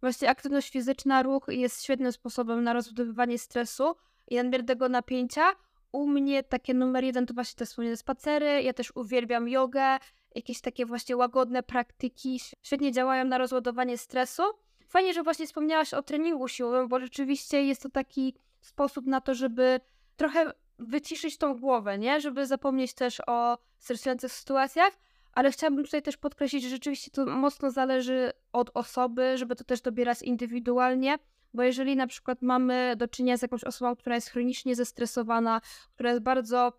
Właśnie 0.00 0.30
aktywność 0.30 0.70
fizyczna, 0.70 1.22
ruch 1.22 1.44
jest 1.48 1.84
świetnym 1.84 2.12
sposobem 2.12 2.64
na 2.64 2.72
rozbudowywanie 2.72 3.38
stresu 3.38 3.94
i 4.26 4.36
nadmiernego 4.36 4.88
napięcia. 4.88 5.52
U 5.92 6.06
mnie 6.06 6.42
takie 6.42 6.74
numer 6.74 7.04
jeden 7.04 7.26
to 7.26 7.34
właśnie 7.34 7.58
te 7.58 7.66
wspomniane 7.66 7.96
spacery. 7.96 8.62
Ja 8.62 8.72
też 8.72 8.92
uwielbiam 8.96 9.48
jogę, 9.48 9.98
jakieś 10.34 10.60
takie 10.60 10.86
właśnie 10.86 11.16
łagodne 11.16 11.62
praktyki. 11.62 12.40
Świetnie 12.62 12.92
działają 12.92 13.24
na 13.24 13.38
rozładowanie 13.38 13.98
stresu. 13.98 14.42
Fajnie, 14.88 15.14
że 15.14 15.22
właśnie 15.22 15.46
wspomniałaś 15.46 15.94
o 15.94 16.02
treningu 16.02 16.48
siłowym, 16.48 16.88
bo 16.88 17.00
rzeczywiście 17.00 17.62
jest 17.64 17.82
to 17.82 17.88
taki 17.88 18.34
sposób 18.60 19.06
na 19.06 19.20
to, 19.20 19.34
żeby 19.34 19.80
trochę 20.16 20.52
wyciszyć 20.78 21.38
tą 21.38 21.58
głowę, 21.58 21.98
nie? 21.98 22.20
Żeby 22.20 22.46
zapomnieć 22.46 22.94
też 22.94 23.22
o 23.26 23.58
stresujących 23.78 24.32
sytuacjach, 24.32 24.92
ale 25.38 25.50
chciałabym 25.50 25.84
tutaj 25.84 26.02
też 26.02 26.16
podkreślić, 26.16 26.62
że 26.62 26.68
rzeczywiście 26.68 27.10
to 27.10 27.26
mocno 27.26 27.70
zależy 27.70 28.32
od 28.52 28.70
osoby, 28.74 29.38
żeby 29.38 29.56
to 29.56 29.64
też 29.64 29.80
dobierać 29.80 30.22
indywidualnie, 30.22 31.18
bo 31.54 31.62
jeżeli 31.62 31.96
na 31.96 32.06
przykład 32.06 32.42
mamy 32.42 32.94
do 32.96 33.08
czynienia 33.08 33.36
z 33.36 33.42
jakąś 33.42 33.64
osobą, 33.64 33.96
która 33.96 34.14
jest 34.14 34.30
chronicznie 34.30 34.76
zestresowana, 34.76 35.60
która 35.94 36.10
jest 36.10 36.22
bardzo, 36.22 36.72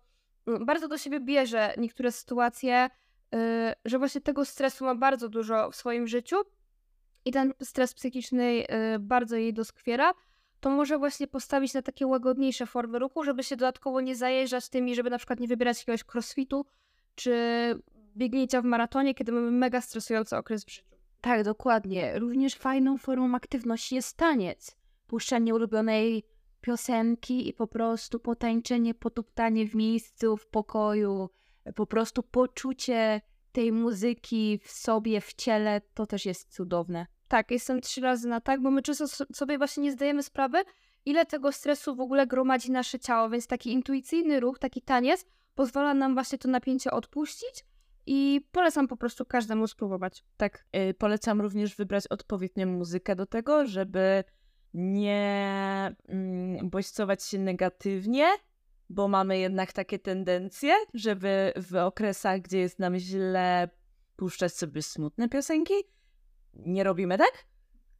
mm, 0.46 0.66
bardzo 0.66 0.88
do 0.88 0.98
siebie 0.98 1.20
bierze 1.20 1.74
niektóre 1.78 2.12
sytuacje, 2.12 2.90
yy, 3.32 3.38
że 3.84 3.98
właśnie 3.98 4.20
tego 4.20 4.44
stresu 4.44 4.84
ma 4.84 4.94
bardzo 4.94 5.28
dużo 5.28 5.70
w 5.70 5.76
swoim 5.76 6.06
życiu 6.06 6.36
i 7.24 7.32
ten 7.32 7.52
stres 7.62 7.94
psychiczny 7.94 8.54
yy, 8.54 8.66
bardzo 8.98 9.36
jej 9.36 9.54
doskwiera, 9.54 10.14
to 10.60 10.70
może 10.70 10.98
właśnie 10.98 11.26
postawić 11.26 11.74
na 11.74 11.82
takie 11.82 12.06
łagodniejsze 12.06 12.66
formy 12.66 12.98
ruchu, 12.98 13.24
żeby 13.24 13.44
się 13.44 13.56
dodatkowo 13.56 14.00
nie 14.00 14.16
zajeżdżać 14.16 14.68
tymi, 14.68 14.94
żeby 14.94 15.10
na 15.10 15.18
przykład 15.18 15.40
nie 15.40 15.48
wybierać 15.48 15.78
jakiegoś 15.78 16.04
crossfitu, 16.14 16.66
czy 17.14 17.34
biegnięcia 18.16 18.62
w 18.62 18.64
maratonie, 18.64 19.14
kiedy 19.14 19.32
mamy 19.32 19.50
mega 19.50 19.80
stresujący 19.80 20.36
okres 20.36 20.64
w 20.64 20.70
życiu. 20.70 20.84
Tak, 21.20 21.44
dokładnie. 21.44 22.18
Również 22.18 22.54
fajną 22.54 22.98
formą 22.98 23.34
aktywności 23.34 23.94
jest 23.94 24.16
taniec. 24.16 24.76
Puszczanie 25.06 25.54
ulubionej 25.54 26.24
piosenki 26.60 27.48
i 27.48 27.52
po 27.52 27.66
prostu 27.66 28.20
potańczenie, 28.20 28.94
potuptanie 28.94 29.66
w 29.66 29.74
miejscu, 29.74 30.36
w 30.36 30.46
pokoju, 30.46 31.30
po 31.74 31.86
prostu 31.86 32.22
poczucie 32.22 33.20
tej 33.52 33.72
muzyki 33.72 34.60
w 34.64 34.70
sobie, 34.70 35.20
w 35.20 35.34
ciele, 35.34 35.80
to 35.94 36.06
też 36.06 36.26
jest 36.26 36.54
cudowne. 36.54 37.06
Tak, 37.28 37.50
jestem 37.50 37.80
trzy 37.80 38.00
razy 38.00 38.28
na 38.28 38.40
tak, 38.40 38.62
bo 38.62 38.70
my 38.70 38.82
często 38.82 39.06
sobie 39.34 39.58
właśnie 39.58 39.82
nie 39.82 39.92
zdajemy 39.92 40.22
sprawy, 40.22 40.58
ile 41.04 41.26
tego 41.26 41.52
stresu 41.52 41.94
w 41.94 42.00
ogóle 42.00 42.26
gromadzi 42.26 42.70
nasze 42.70 42.98
ciało, 42.98 43.30
więc 43.30 43.46
taki 43.46 43.72
intuicyjny 43.72 44.40
ruch, 44.40 44.58
taki 44.58 44.82
taniec 44.82 45.26
pozwala 45.54 45.94
nam 45.94 46.14
właśnie 46.14 46.38
to 46.38 46.48
napięcie 46.48 46.90
odpuścić 46.90 47.64
i 48.12 48.48
polecam 48.52 48.88
po 48.88 48.96
prostu 48.96 49.24
każdemu 49.24 49.66
spróbować. 49.66 50.24
Tak, 50.36 50.64
yy, 50.72 50.94
polecam 50.94 51.40
również 51.40 51.76
wybrać 51.76 52.06
odpowiednią 52.06 52.66
muzykę 52.66 53.16
do 53.16 53.26
tego, 53.26 53.66
żeby 53.66 54.24
nie 54.74 55.94
mm, 56.08 56.70
bodźcować 56.70 57.24
się 57.24 57.38
negatywnie, 57.38 58.28
bo 58.88 59.08
mamy 59.08 59.38
jednak 59.38 59.72
takie 59.72 59.98
tendencje, 59.98 60.74
żeby 60.94 61.52
w 61.56 61.76
okresach, 61.76 62.40
gdzie 62.40 62.58
jest 62.58 62.78
nam 62.78 62.98
źle, 62.98 63.68
puszczać 64.16 64.54
sobie 64.54 64.82
smutne 64.82 65.28
piosenki. 65.28 65.74
Nie 66.54 66.84
robimy 66.84 67.18
tak. 67.18 67.44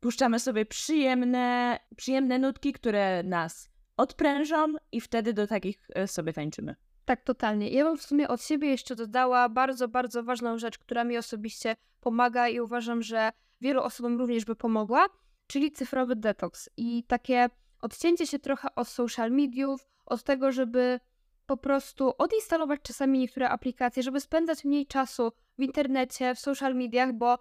Puszczamy 0.00 0.40
sobie 0.40 0.66
przyjemne, 0.66 1.78
przyjemne 1.96 2.38
nutki, 2.38 2.72
które 2.72 3.22
nas 3.22 3.70
odprężą 3.96 4.74
i 4.92 5.00
wtedy 5.00 5.32
do 5.32 5.46
takich 5.46 5.88
e, 5.94 6.08
sobie 6.08 6.32
tańczymy. 6.32 6.76
Tak, 7.10 7.22
totalnie. 7.22 7.70
Ja 7.70 7.84
bym 7.84 7.96
w 7.96 8.02
sumie 8.02 8.28
od 8.28 8.42
siebie 8.42 8.68
jeszcze 8.68 8.96
dodała 8.96 9.48
bardzo, 9.48 9.88
bardzo 9.88 10.22
ważną 10.22 10.58
rzecz, 10.58 10.78
która 10.78 11.04
mi 11.04 11.18
osobiście 11.18 11.76
pomaga 12.00 12.48
i 12.48 12.60
uważam, 12.60 13.02
że 13.02 13.32
wielu 13.60 13.82
osobom 13.82 14.18
również 14.18 14.44
by 14.44 14.56
pomogła, 14.56 15.06
czyli 15.46 15.72
cyfrowy 15.72 16.16
detoks. 16.16 16.70
I 16.76 17.04
takie 17.04 17.50
odcięcie 17.80 18.26
się 18.26 18.38
trochę 18.38 18.68
od 18.74 18.88
social 18.88 19.30
mediów, 19.30 19.86
od 20.06 20.22
tego, 20.22 20.52
żeby 20.52 21.00
po 21.46 21.56
prostu 21.56 22.12
odinstalować 22.18 22.80
czasami 22.82 23.18
niektóre 23.18 23.48
aplikacje, 23.48 24.02
żeby 24.02 24.20
spędzać 24.20 24.64
mniej 24.64 24.86
czasu 24.86 25.32
w 25.58 25.62
internecie, 25.62 26.34
w 26.34 26.38
social 26.38 26.74
mediach, 26.74 27.12
bo, 27.12 27.38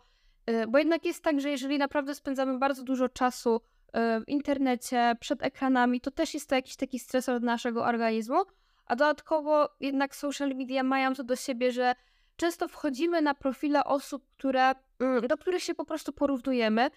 y, 0.50 0.68
bo 0.68 0.78
jednak 0.78 1.06
jest 1.06 1.24
tak, 1.24 1.42
że 1.42 1.50
jeżeli 1.50 1.78
naprawdę 1.78 2.16
spędzamy 2.16 2.60
bardzo 2.60 2.84
dużo 2.84 3.10
czasu 3.10 3.56
y, 3.56 3.90
w 4.26 4.28
internecie, 4.28 5.16
przed 5.20 5.44
ekranami, 5.44 6.02
to 6.02 6.12
też 6.12 6.34
jest 6.34 6.50
to 6.50 6.56
jakiś 6.56 6.76
taki 6.76 7.00
stresor 7.00 7.40
dla 7.40 7.52
naszego 7.52 7.86
organizmu. 7.86 8.44
A 8.90 8.96
dodatkowo 8.96 9.70
jednak 9.80 10.16
social 10.16 10.50
media 10.50 10.84
mają 10.84 11.14
to 11.14 11.24
do 11.24 11.36
siebie, 11.36 11.72
że 11.72 11.96
często 12.36 12.68
wchodzimy 12.68 13.22
na 13.22 13.34
profile 13.34 13.84
osób, 13.84 14.26
które, 14.38 14.72
mm, 15.00 15.28
do 15.28 15.38
których 15.38 15.64
się 15.64 15.76
po 15.76 15.86
prostu 15.86 16.14
porównujemy 16.14 16.90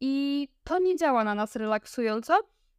i 0.00 0.48
to 0.64 0.78
nie 0.78 0.96
działa 0.96 1.24
na 1.24 1.34
nas 1.34 1.56
relaksująco, 1.56 2.38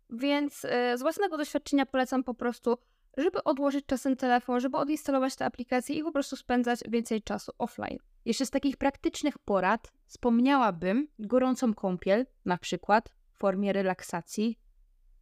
więc 0.09 0.65
e, 0.65 0.97
z 0.97 1.01
własnego 1.01 1.37
doświadczenia 1.37 1.85
polecam 1.85 2.23
po 2.23 2.33
prostu 2.33 2.77
żeby 3.17 3.43
odłożyć 3.43 3.85
czasem 3.85 4.15
telefon, 4.15 4.59
żeby 4.59 4.77
odinstalować 4.77 5.35
te 5.35 5.45
aplikacje 5.45 5.95
i 5.95 6.03
po 6.03 6.11
prostu 6.11 6.35
spędzać 6.35 6.79
więcej 6.89 7.21
czasu 7.21 7.51
offline. 7.57 7.97
Jeszcze 8.25 8.45
z 8.45 8.49
takich 8.49 8.77
praktycznych 8.77 9.37
porad 9.37 9.91
wspomniałabym 10.05 11.07
gorącą 11.19 11.73
kąpiel, 11.73 12.25
na 12.45 12.57
przykład 12.57 13.09
w 13.31 13.37
formie 13.37 13.73
relaksacji. 13.73 14.59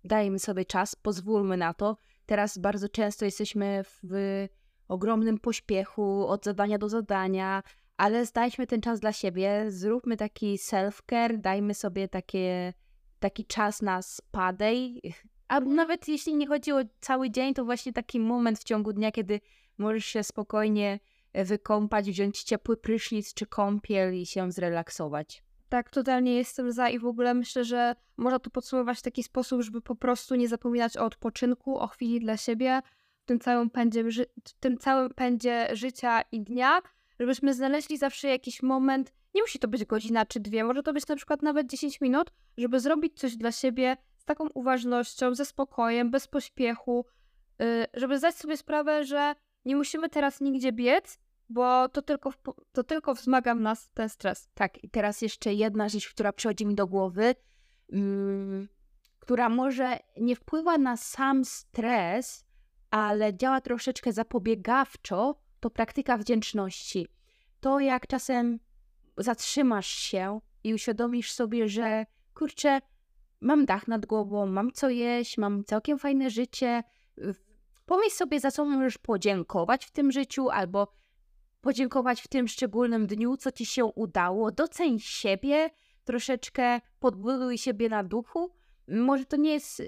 Dajmy 0.03 0.39
sobie 0.39 0.65
czas, 0.65 0.95
pozwólmy 0.95 1.57
na 1.57 1.73
to. 1.73 1.97
Teraz 2.27 2.57
bardzo 2.57 2.89
często 2.89 3.25
jesteśmy 3.25 3.83
w 4.03 4.47
ogromnym 4.87 5.39
pośpiechu 5.39 6.27
od 6.27 6.45
zadania 6.45 6.77
do 6.77 6.89
zadania, 6.89 7.63
ale 7.97 8.25
znajdźmy 8.25 8.67
ten 8.67 8.81
czas 8.81 8.99
dla 8.99 9.13
siebie, 9.13 9.65
zróbmy 9.67 10.17
taki 10.17 10.57
self-care, 10.57 11.37
dajmy 11.37 11.73
sobie 11.73 12.07
takie, 12.07 12.73
taki 13.19 13.45
czas 13.45 13.81
na 13.81 14.01
spadej. 14.01 15.01
A 15.47 15.59
nawet 15.59 16.07
jeśli 16.07 16.35
nie 16.35 16.47
chodzi 16.47 16.71
o 16.71 16.79
cały 16.99 17.29
dzień, 17.29 17.53
to 17.53 17.65
właśnie 17.65 17.93
taki 17.93 18.19
moment 18.19 18.59
w 18.59 18.63
ciągu 18.63 18.93
dnia, 18.93 19.11
kiedy 19.11 19.39
możesz 19.77 20.05
się 20.05 20.23
spokojnie 20.23 20.99
wykąpać, 21.33 22.09
wziąć 22.09 22.43
ciepły 22.43 22.77
prysznic 22.77 23.33
czy 23.33 23.45
kąpiel 23.45 24.15
i 24.15 24.25
się 24.25 24.51
zrelaksować. 24.51 25.43
Tak, 25.69 25.89
totalnie 25.89 26.35
jestem 26.35 26.71
za 26.71 26.89
i 26.89 26.99
w 26.99 27.05
ogóle 27.05 27.33
myślę, 27.33 27.63
że 27.63 27.95
można 28.17 28.39
to 28.39 28.49
podsumować 28.49 28.99
w 28.99 29.01
taki 29.01 29.23
sposób, 29.23 29.61
żeby 29.61 29.81
po 29.81 29.95
prostu 29.95 30.35
nie 30.35 30.47
zapominać 30.47 30.97
o 30.97 31.05
odpoczynku, 31.05 31.77
o 31.77 31.87
chwili 31.87 32.19
dla 32.19 32.37
siebie, 32.37 32.81
w 33.19 33.25
tym 33.25 33.39
całym 33.39 33.69
pędzie, 33.69 34.03
w 34.43 34.53
tym 34.59 34.77
całym 34.77 35.09
pędzie 35.09 35.67
życia 35.73 36.21
i 36.31 36.41
dnia, 36.41 36.81
żebyśmy 37.19 37.53
znaleźli 37.53 37.97
zawsze 37.97 38.27
jakiś 38.27 38.63
moment, 38.63 39.13
nie 39.35 39.41
musi 39.41 39.59
to 39.59 39.67
być 39.67 39.85
godzina 39.85 40.25
czy 40.25 40.39
dwie, 40.39 40.63
może 40.63 40.83
to 40.83 40.93
być 40.93 41.07
na 41.07 41.15
przykład 41.15 41.41
nawet 41.41 41.67
10 41.67 42.01
minut, 42.01 42.31
żeby 42.57 42.79
zrobić 42.79 43.19
coś 43.19 43.35
dla 43.35 43.51
siebie 43.51 43.97
z 44.17 44.25
taką 44.25 44.47
uważnością, 44.53 45.35
ze 45.35 45.45
spokojem, 45.45 46.11
bez 46.11 46.27
pośpiechu, 46.27 47.05
y, 47.61 47.85
żeby 47.93 48.17
zdać 48.17 48.35
sobie 48.35 48.57
sprawę, 48.57 49.03
że 49.03 49.35
nie 49.65 49.75
musimy 49.75 50.09
teraz 50.09 50.41
nigdzie 50.41 50.71
biec, 50.71 51.19
bo 51.49 51.89
to 51.89 52.01
tylko, 52.01 52.33
to 52.71 52.83
tylko 52.83 53.13
wzmaga 53.13 53.55
w 53.55 53.59
nas 53.59 53.91
ten 53.91 54.09
stres. 54.09 54.49
Tak, 54.53 54.83
i 54.83 54.89
teraz 54.89 55.21
jeszcze 55.21 55.53
jedna 55.53 55.89
rzecz, 55.89 56.09
która 56.09 56.33
przychodzi 56.33 56.65
mi 56.65 56.75
do 56.75 56.87
głowy, 56.87 57.35
mm, 57.93 58.67
która 59.19 59.49
może 59.49 59.99
nie 60.17 60.35
wpływa 60.35 60.77
na 60.77 60.97
sam 60.97 61.45
stres, 61.45 62.45
ale 62.91 63.37
działa 63.37 63.61
troszeczkę 63.61 64.13
zapobiegawczo, 64.13 65.35
to 65.59 65.69
praktyka 65.69 66.17
wdzięczności. 66.17 67.07
To 67.59 67.79
jak 67.79 68.07
czasem 68.07 68.59
zatrzymasz 69.17 69.87
się 69.87 70.41
i 70.63 70.73
uświadomisz 70.73 71.31
sobie, 71.31 71.69
że 71.69 72.05
kurczę, 72.33 72.81
mam 73.41 73.65
dach 73.65 73.87
nad 73.87 74.05
głową, 74.05 74.45
mam 74.45 74.71
co 74.71 74.89
jeść, 74.89 75.37
mam 75.37 75.63
całkiem 75.63 75.99
fajne 75.99 76.29
życie. 76.29 76.83
Pomyśl 77.85 78.15
sobie, 78.15 78.39
za 78.39 78.51
co 78.51 78.65
możesz 78.65 78.97
podziękować 78.97 79.85
w 79.85 79.91
tym 79.91 80.11
życiu, 80.11 80.49
albo 80.49 80.87
podziękować 81.61 82.21
w 82.21 82.27
tym 82.27 82.47
szczególnym 82.47 83.07
dniu, 83.07 83.37
co 83.37 83.51
ci 83.51 83.65
się 83.65 83.85
udało. 83.85 84.51
Doceń 84.51 84.99
siebie, 84.99 85.69
troszeczkę 86.03 86.81
podbuduj 86.99 87.57
siebie 87.57 87.89
na 87.89 88.03
duchu. 88.03 88.51
Może 88.87 89.25
to 89.25 89.37
nie 89.37 89.53
jest, 89.53 89.81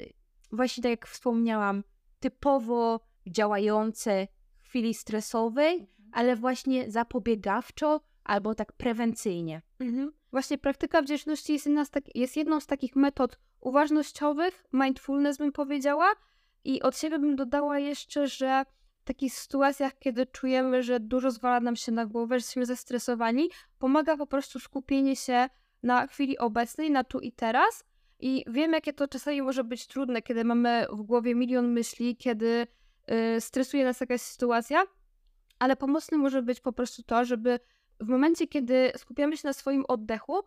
właśnie 0.51 0.83
tak 0.83 0.89
jak 0.89 1.07
wspomniałam, 1.07 1.83
typowo 2.19 2.99
działające 3.27 4.27
w 4.57 4.63
chwili 4.63 4.93
stresowej, 4.93 5.73
mhm. 5.73 6.09
ale 6.11 6.35
właśnie 6.35 6.91
zapobiegawczo 6.91 8.01
albo 8.23 8.55
tak 8.55 8.73
prewencyjnie. 8.73 9.61
Mhm. 9.79 10.11
Właśnie 10.31 10.57
praktyka 10.57 11.01
wdzięczności 11.01 11.53
jest, 11.53 11.65
jedna 11.65 11.85
z 11.85 11.89
tak, 11.89 12.15
jest 12.15 12.37
jedną 12.37 12.59
z 12.59 12.67
takich 12.67 12.95
metod 12.95 13.39
uważnościowych, 13.59 14.65
mindfulness 14.73 15.37
bym 15.37 15.51
powiedziała. 15.51 16.07
I 16.63 16.81
od 16.81 16.97
siebie 16.97 17.19
bym 17.19 17.35
dodała 17.35 17.79
jeszcze, 17.79 18.27
że 18.27 18.65
takich 19.09 19.33
sytuacjach, 19.33 19.99
kiedy 19.99 20.25
czujemy, 20.25 20.83
że 20.83 20.99
dużo 20.99 21.31
zwala 21.31 21.59
nam 21.59 21.75
się 21.75 21.91
na 21.91 22.05
głowę, 22.05 22.35
że 22.35 22.37
jesteśmy 22.37 22.65
zestresowani, 22.65 23.49
pomaga 23.79 24.17
po 24.17 24.27
prostu 24.27 24.59
skupienie 24.59 25.15
się 25.15 25.49
na 25.83 26.07
chwili 26.07 26.37
obecnej, 26.37 26.91
na 26.91 27.03
tu 27.03 27.19
i 27.19 27.31
teraz. 27.31 27.83
I 28.19 28.45
wiem, 28.47 28.73
jakie 28.73 28.93
to 28.93 29.07
czasami 29.07 29.41
może 29.41 29.63
być 29.63 29.87
trudne, 29.87 30.21
kiedy 30.21 30.43
mamy 30.43 30.85
w 30.91 31.01
głowie 31.01 31.35
milion 31.35 31.67
myśli, 31.67 32.17
kiedy 32.17 32.67
yy, 33.07 33.41
stresuje 33.41 33.85
nas 33.85 33.99
jakaś 33.99 34.21
sytuacja, 34.21 34.83
ale 35.59 35.75
pomocne 35.75 36.17
może 36.17 36.41
być 36.41 36.59
po 36.59 36.73
prostu 36.73 37.03
to, 37.03 37.25
żeby 37.25 37.59
w 37.99 38.07
momencie, 38.07 38.47
kiedy 38.47 38.91
skupiamy 38.97 39.37
się 39.37 39.47
na 39.47 39.53
swoim 39.53 39.85
oddechu, 39.87 40.43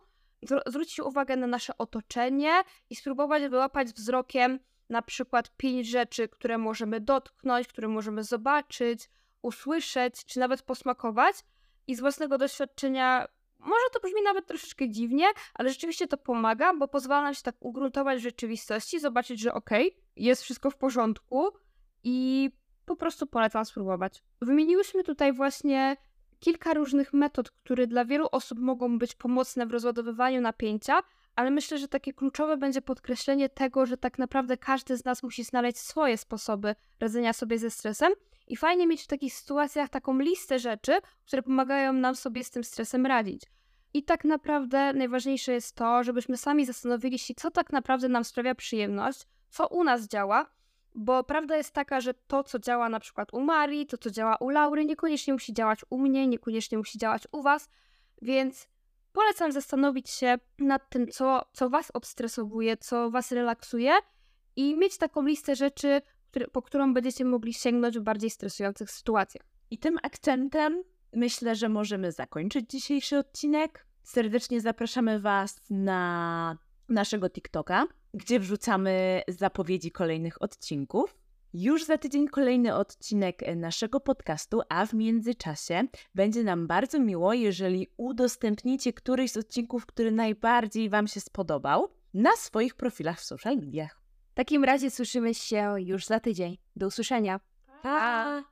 zwrócić 0.65 0.99
uwagę 0.99 1.35
na 1.35 1.47
nasze 1.47 1.77
otoczenie 1.77 2.51
i 2.89 2.95
spróbować 2.95 3.47
wyłapać 3.47 3.87
wzrokiem 3.87 4.59
na 4.89 5.01
przykład 5.01 5.57
pięć 5.57 5.87
rzeczy, 5.87 6.27
które 6.27 6.57
możemy 6.57 6.99
dotknąć, 6.99 7.67
które 7.67 7.87
możemy 7.87 8.23
zobaczyć, 8.23 9.09
usłyszeć, 9.41 10.25
czy 10.25 10.39
nawet 10.39 10.61
posmakować. 10.61 11.35
I 11.87 11.95
z 11.95 11.99
własnego 11.99 12.37
doświadczenia, 12.37 13.27
może 13.59 13.85
to 13.93 13.99
brzmi 13.99 14.21
nawet 14.23 14.47
troszeczkę 14.47 14.89
dziwnie, 14.89 15.25
ale 15.53 15.69
rzeczywiście 15.69 16.07
to 16.07 16.17
pomaga, 16.17 16.73
bo 16.73 16.87
pozwala 16.87 17.21
nam 17.21 17.33
się 17.33 17.41
tak 17.41 17.55
ugruntować 17.59 18.19
w 18.19 18.23
rzeczywistości, 18.23 18.99
zobaczyć, 18.99 19.39
że 19.39 19.53
okej, 19.53 19.87
okay, 19.87 20.01
jest 20.15 20.43
wszystko 20.43 20.69
w 20.69 20.75
porządku 20.75 21.49
i 22.03 22.49
po 22.85 22.95
prostu 22.95 23.27
polecam 23.27 23.65
spróbować. 23.65 24.23
Wymieniłyśmy 24.41 25.03
tutaj 25.03 25.33
właśnie 25.33 25.97
kilka 26.39 26.73
różnych 26.73 27.13
metod, 27.13 27.51
które 27.51 27.87
dla 27.87 28.05
wielu 28.05 28.27
osób 28.31 28.59
mogą 28.59 28.99
być 28.99 29.15
pomocne 29.15 29.65
w 29.65 29.71
rozładowywaniu 29.71 30.41
napięcia, 30.41 31.03
ale 31.35 31.51
myślę, 31.51 31.77
że 31.77 31.87
takie 31.87 32.13
kluczowe 32.13 32.57
będzie 32.57 32.81
podkreślenie 32.81 33.49
tego, 33.49 33.85
że 33.85 33.97
tak 33.97 34.19
naprawdę 34.19 34.57
każdy 34.57 34.97
z 34.97 35.05
nas 35.05 35.23
musi 35.23 35.43
znaleźć 35.43 35.77
swoje 35.77 36.17
sposoby 36.17 36.75
radzenia 36.99 37.33
sobie 37.33 37.57
ze 37.59 37.69
stresem 37.69 38.13
i 38.47 38.57
fajnie 38.57 38.87
mieć 38.87 39.01
w 39.01 39.07
takich 39.07 39.33
sytuacjach 39.33 39.89
taką 39.89 40.19
listę 40.19 40.59
rzeczy, 40.59 40.99
które 41.25 41.41
pomagają 41.41 41.93
nam 41.93 42.15
sobie 42.15 42.43
z 42.43 42.51
tym 42.51 42.63
stresem 42.63 43.05
radzić. 43.05 43.43
I 43.93 44.03
tak 44.03 44.25
naprawdę 44.25 44.93
najważniejsze 44.93 45.51
jest 45.51 45.75
to, 45.75 46.03
żebyśmy 46.03 46.37
sami 46.37 46.65
zastanowili 46.65 47.19
się, 47.19 47.33
co 47.33 47.51
tak 47.51 47.71
naprawdę 47.71 48.09
nam 48.09 48.23
sprawia 48.23 48.55
przyjemność, 48.55 49.27
co 49.49 49.67
u 49.67 49.83
nas 49.83 50.07
działa, 50.07 50.45
bo 50.95 51.23
prawda 51.23 51.57
jest 51.57 51.71
taka, 51.71 52.01
że 52.01 52.13
to, 52.13 52.43
co 52.43 52.59
działa 52.59 52.89
na 52.89 52.99
przykład 52.99 53.33
u 53.33 53.41
Marii, 53.41 53.85
to, 53.85 53.97
co 53.97 54.09
działa 54.11 54.37
u 54.39 54.49
Laury, 54.49 54.85
niekoniecznie 54.85 55.33
musi 55.33 55.53
działać 55.53 55.79
u 55.89 55.97
mnie, 55.97 56.27
niekoniecznie 56.27 56.77
musi 56.77 56.97
działać 56.97 57.27
u 57.31 57.41
Was, 57.41 57.69
więc 58.21 58.67
polecam 59.13 59.51
zastanowić 59.51 60.09
się 60.09 60.35
nad 60.59 60.89
tym, 60.89 61.07
co, 61.07 61.45
co 61.53 61.69
Was 61.69 61.91
odstresowuje, 61.91 62.77
co 62.77 63.11
Was 63.11 63.31
relaksuje 63.31 63.93
i 64.55 64.77
mieć 64.77 64.97
taką 64.97 65.21
listę 65.21 65.55
rzeczy, 65.55 66.01
który, 66.31 66.47
po 66.47 66.61
którą 66.61 66.93
będziecie 66.93 67.25
mogli 67.25 67.53
sięgnąć 67.53 67.99
w 67.99 68.01
bardziej 68.01 68.29
stresujących 68.29 68.91
sytuacjach. 68.91 69.45
I 69.71 69.77
tym 69.77 69.97
akcentem 70.03 70.83
myślę, 71.13 71.55
że 71.55 71.69
możemy 71.69 72.11
zakończyć 72.11 72.69
dzisiejszy 72.69 73.17
odcinek. 73.17 73.85
Serdecznie 74.03 74.61
zapraszamy 74.61 75.19
Was 75.19 75.61
na 75.69 76.57
naszego 76.89 77.29
TikToka, 77.29 77.87
gdzie 78.13 78.39
wrzucamy 78.39 79.21
zapowiedzi 79.27 79.91
kolejnych 79.91 80.41
odcinków. 80.41 81.22
Już 81.53 81.83
za 81.83 81.97
tydzień 81.97 82.27
kolejny 82.27 82.75
odcinek 82.75 83.43
e, 83.43 83.55
naszego 83.55 83.99
podcastu, 83.99 84.61
a 84.69 84.85
w 84.85 84.93
międzyczasie 84.93 85.83
będzie 86.15 86.43
nam 86.43 86.67
bardzo 86.67 86.99
miło, 86.99 87.33
jeżeli 87.33 87.87
udostępnicie 87.97 88.93
któryś 88.93 89.31
z 89.31 89.37
odcinków, 89.37 89.85
który 89.85 90.11
najbardziej 90.11 90.89
Wam 90.89 91.07
się 91.07 91.19
spodobał, 91.19 91.87
na 92.13 92.35
swoich 92.35 92.75
profilach 92.75 93.19
w 93.19 93.23
social 93.23 93.57
mediach. 93.57 94.01
W 94.31 94.33
takim 94.33 94.63
razie 94.63 94.91
słyszymy 94.91 95.33
się 95.33 95.75
już 95.77 96.05
za 96.05 96.19
tydzień. 96.19 96.57
Do 96.75 96.87
usłyszenia. 96.87 97.39
Pa! 97.83 98.43